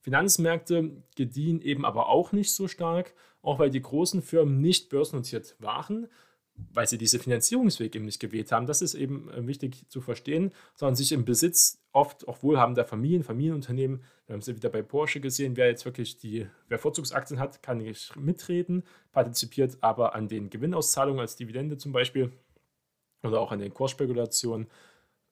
Finanzmärkte 0.00 0.90
gediehen 1.14 1.60
eben 1.62 1.84
aber 1.84 2.08
auch 2.08 2.32
nicht 2.32 2.52
so 2.52 2.66
stark, 2.66 3.14
auch 3.40 3.60
weil 3.60 3.70
die 3.70 3.82
großen 3.82 4.20
Firmen 4.20 4.60
nicht 4.60 4.88
börsennotiert 4.88 5.54
waren, 5.60 6.08
weil 6.72 6.86
sie 6.86 6.98
diese 6.98 7.18
Finanzierungsweg 7.18 7.94
eben 7.94 8.04
nicht 8.04 8.20
gewählt 8.20 8.52
haben. 8.52 8.66
Das 8.66 8.82
ist 8.82 8.94
eben 8.94 9.30
äh, 9.30 9.46
wichtig 9.46 9.88
zu 9.88 10.00
verstehen, 10.00 10.52
sondern 10.74 10.96
sich 10.96 11.12
im 11.12 11.24
Besitz 11.24 11.82
oft 11.92 12.28
auch 12.28 12.42
wohlhabender 12.42 12.84
Familien, 12.84 13.22
Familienunternehmen, 13.22 14.02
wir 14.26 14.32
haben 14.32 14.40
es 14.40 14.46
ja 14.46 14.56
wieder 14.56 14.70
bei 14.70 14.82
Porsche 14.82 15.20
gesehen, 15.20 15.56
wer 15.56 15.68
jetzt 15.68 15.84
wirklich 15.84 16.18
die, 16.18 16.46
wer 16.68 16.78
Vorzugsaktien 16.78 17.38
hat, 17.38 17.62
kann 17.62 17.78
nicht 17.78 18.16
mitreden, 18.16 18.82
partizipiert 19.12 19.78
aber 19.80 20.14
an 20.14 20.28
den 20.28 20.50
Gewinnauszahlungen 20.50 21.20
als 21.20 21.36
Dividende 21.36 21.78
zum 21.78 21.92
Beispiel 21.92 22.32
oder 23.22 23.40
auch 23.40 23.52
an 23.52 23.60
den 23.60 23.72
Kursspekulationen 23.72 24.66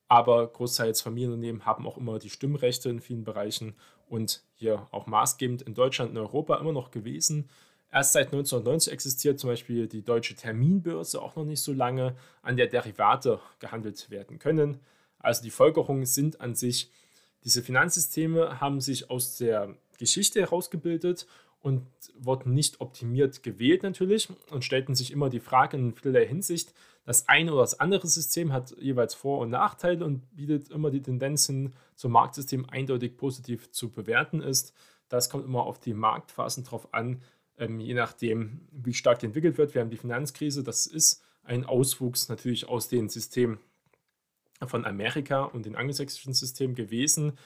aber 0.08 0.46
großteils 0.46 1.00
Familienunternehmen 1.00 1.64
haben 1.64 1.86
auch 1.86 1.96
immer 1.96 2.18
die 2.18 2.30
Stimmrechte 2.30 2.88
in 2.88 3.00
vielen 3.00 3.24
Bereichen 3.24 3.74
und 4.08 4.44
hier 4.54 4.86
auch 4.90 5.06
maßgebend 5.06 5.62
in 5.62 5.74
Deutschland 5.74 6.10
und 6.10 6.18
Europa 6.18 6.56
immer 6.56 6.72
noch 6.72 6.90
gewesen. 6.90 7.48
Erst 7.94 8.12
seit 8.12 8.32
1990 8.32 8.92
existiert 8.92 9.38
zum 9.38 9.50
Beispiel 9.50 9.86
die 9.86 10.02
deutsche 10.02 10.34
Terminbörse 10.34 11.22
auch 11.22 11.36
noch 11.36 11.44
nicht 11.44 11.62
so 11.62 11.72
lange, 11.72 12.16
an 12.42 12.56
der 12.56 12.66
Derivate 12.66 13.38
gehandelt 13.60 14.10
werden 14.10 14.40
können. 14.40 14.80
Also 15.20 15.44
die 15.44 15.52
Folgerungen 15.52 16.04
sind 16.04 16.40
an 16.40 16.56
sich, 16.56 16.90
diese 17.44 17.62
Finanzsysteme 17.62 18.60
haben 18.60 18.80
sich 18.80 19.10
aus 19.10 19.36
der 19.36 19.76
Geschichte 19.96 20.40
herausgebildet 20.40 21.28
und 21.60 21.86
wurden 22.18 22.52
nicht 22.52 22.80
optimiert 22.80 23.44
gewählt 23.44 23.84
natürlich 23.84 24.28
und 24.50 24.64
stellten 24.64 24.96
sich 24.96 25.12
immer 25.12 25.30
die 25.30 25.38
Frage 25.38 25.76
in 25.76 25.94
vielerlei 25.94 26.26
Hinsicht, 26.26 26.74
das 27.04 27.28
eine 27.28 27.52
oder 27.52 27.60
das 27.60 27.78
andere 27.78 28.08
System 28.08 28.52
hat 28.52 28.74
jeweils 28.80 29.14
Vor- 29.14 29.38
und 29.38 29.50
Nachteile 29.50 30.04
und 30.04 30.34
bietet 30.34 30.70
immer 30.70 30.90
die 30.90 31.02
Tendenz 31.02 31.46
hin, 31.46 31.74
zum 31.94 32.10
Marktsystem 32.10 32.66
eindeutig 32.68 33.16
positiv 33.16 33.70
zu 33.70 33.90
bewerten 33.90 34.42
ist. 34.42 34.74
Das 35.08 35.30
kommt 35.30 35.44
immer 35.44 35.64
auf 35.64 35.78
die 35.78 35.94
Marktphasen 35.94 36.64
drauf 36.64 36.92
an, 36.92 37.22
ähm, 37.58 37.80
je 37.80 37.94
nachdem, 37.94 38.60
wie 38.72 38.94
stark 38.94 39.20
die 39.20 39.26
entwickelt 39.26 39.58
wird. 39.58 39.74
Wir 39.74 39.80
haben 39.80 39.90
die 39.90 39.96
Finanzkrise, 39.96 40.62
das 40.62 40.86
ist 40.86 41.22
ein 41.42 41.64
Auswuchs 41.64 42.28
natürlich 42.28 42.68
aus 42.68 42.88
dem 42.88 43.08
System 43.08 43.58
von 44.66 44.84
Amerika 44.84 45.44
und 45.44 45.66
dem 45.66 45.76
angelsächsischen 45.76 46.32
System 46.32 46.74
gewesen 46.74 47.36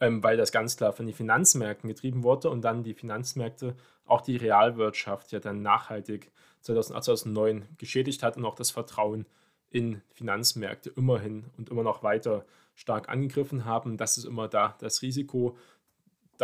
ähm, 0.00 0.22
weil 0.22 0.36
das 0.36 0.52
ganz 0.52 0.76
klar 0.76 0.92
von 0.92 1.06
den 1.06 1.14
Finanzmärkten 1.14 1.88
getrieben 1.88 2.22
wurde 2.22 2.50
und 2.50 2.62
dann 2.62 2.82
die 2.82 2.94
Finanzmärkte 2.94 3.76
auch 4.04 4.20
die 4.20 4.36
Realwirtschaft 4.36 5.32
ja 5.32 5.40
dann 5.40 5.62
nachhaltig 5.62 6.30
2008, 6.60 7.04
2009 7.04 7.68
geschädigt 7.78 8.22
hat 8.22 8.36
und 8.36 8.44
auch 8.44 8.54
das 8.54 8.70
Vertrauen 8.70 9.26
in 9.70 10.02
Finanzmärkte 10.10 10.90
immerhin 10.96 11.46
und 11.56 11.70
immer 11.70 11.82
noch 11.82 12.02
weiter 12.02 12.44
stark 12.74 13.08
angegriffen 13.08 13.64
haben. 13.64 13.96
Das 13.96 14.18
ist 14.18 14.24
immer 14.24 14.48
da 14.48 14.76
das 14.78 15.02
Risiko. 15.02 15.56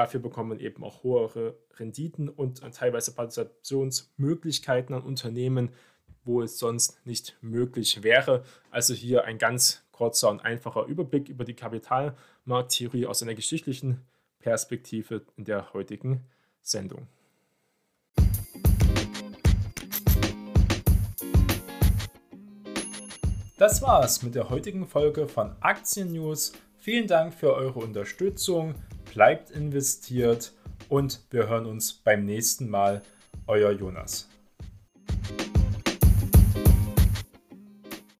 Dafür 0.00 0.20
bekommt 0.20 0.48
man 0.48 0.60
eben 0.60 0.82
auch 0.82 1.04
höhere 1.04 1.58
Renditen 1.76 2.30
und 2.30 2.62
teilweise 2.72 3.12
Partizipationsmöglichkeiten 3.14 4.94
an 4.94 5.02
Unternehmen, 5.02 5.74
wo 6.24 6.40
es 6.40 6.58
sonst 6.58 7.04
nicht 7.04 7.36
möglich 7.42 8.02
wäre. 8.02 8.42
Also 8.70 8.94
hier 8.94 9.24
ein 9.24 9.36
ganz 9.36 9.82
kurzer 9.92 10.30
und 10.30 10.40
einfacher 10.40 10.86
Überblick 10.86 11.28
über 11.28 11.44
die 11.44 11.52
Kapitalmarkttheorie 11.52 13.04
aus 13.04 13.22
einer 13.22 13.34
geschichtlichen 13.34 14.00
Perspektive 14.38 15.20
in 15.36 15.44
der 15.44 15.74
heutigen 15.74 16.24
Sendung. 16.62 17.06
Das 23.58 23.82
war's 23.82 24.22
mit 24.22 24.34
der 24.34 24.48
heutigen 24.48 24.86
Folge 24.86 25.28
von 25.28 25.54
Aktien 25.60 26.12
News. 26.12 26.54
Vielen 26.82 27.06
Dank 27.06 27.34
für 27.34 27.52
eure 27.52 27.78
Unterstützung. 27.78 28.74
Bleibt 29.12 29.50
investiert 29.50 30.54
und 30.88 31.20
wir 31.30 31.46
hören 31.46 31.66
uns 31.66 31.92
beim 31.92 32.24
nächsten 32.24 32.70
Mal. 32.70 33.02
Euer 33.46 33.72
Jonas. 33.72 34.29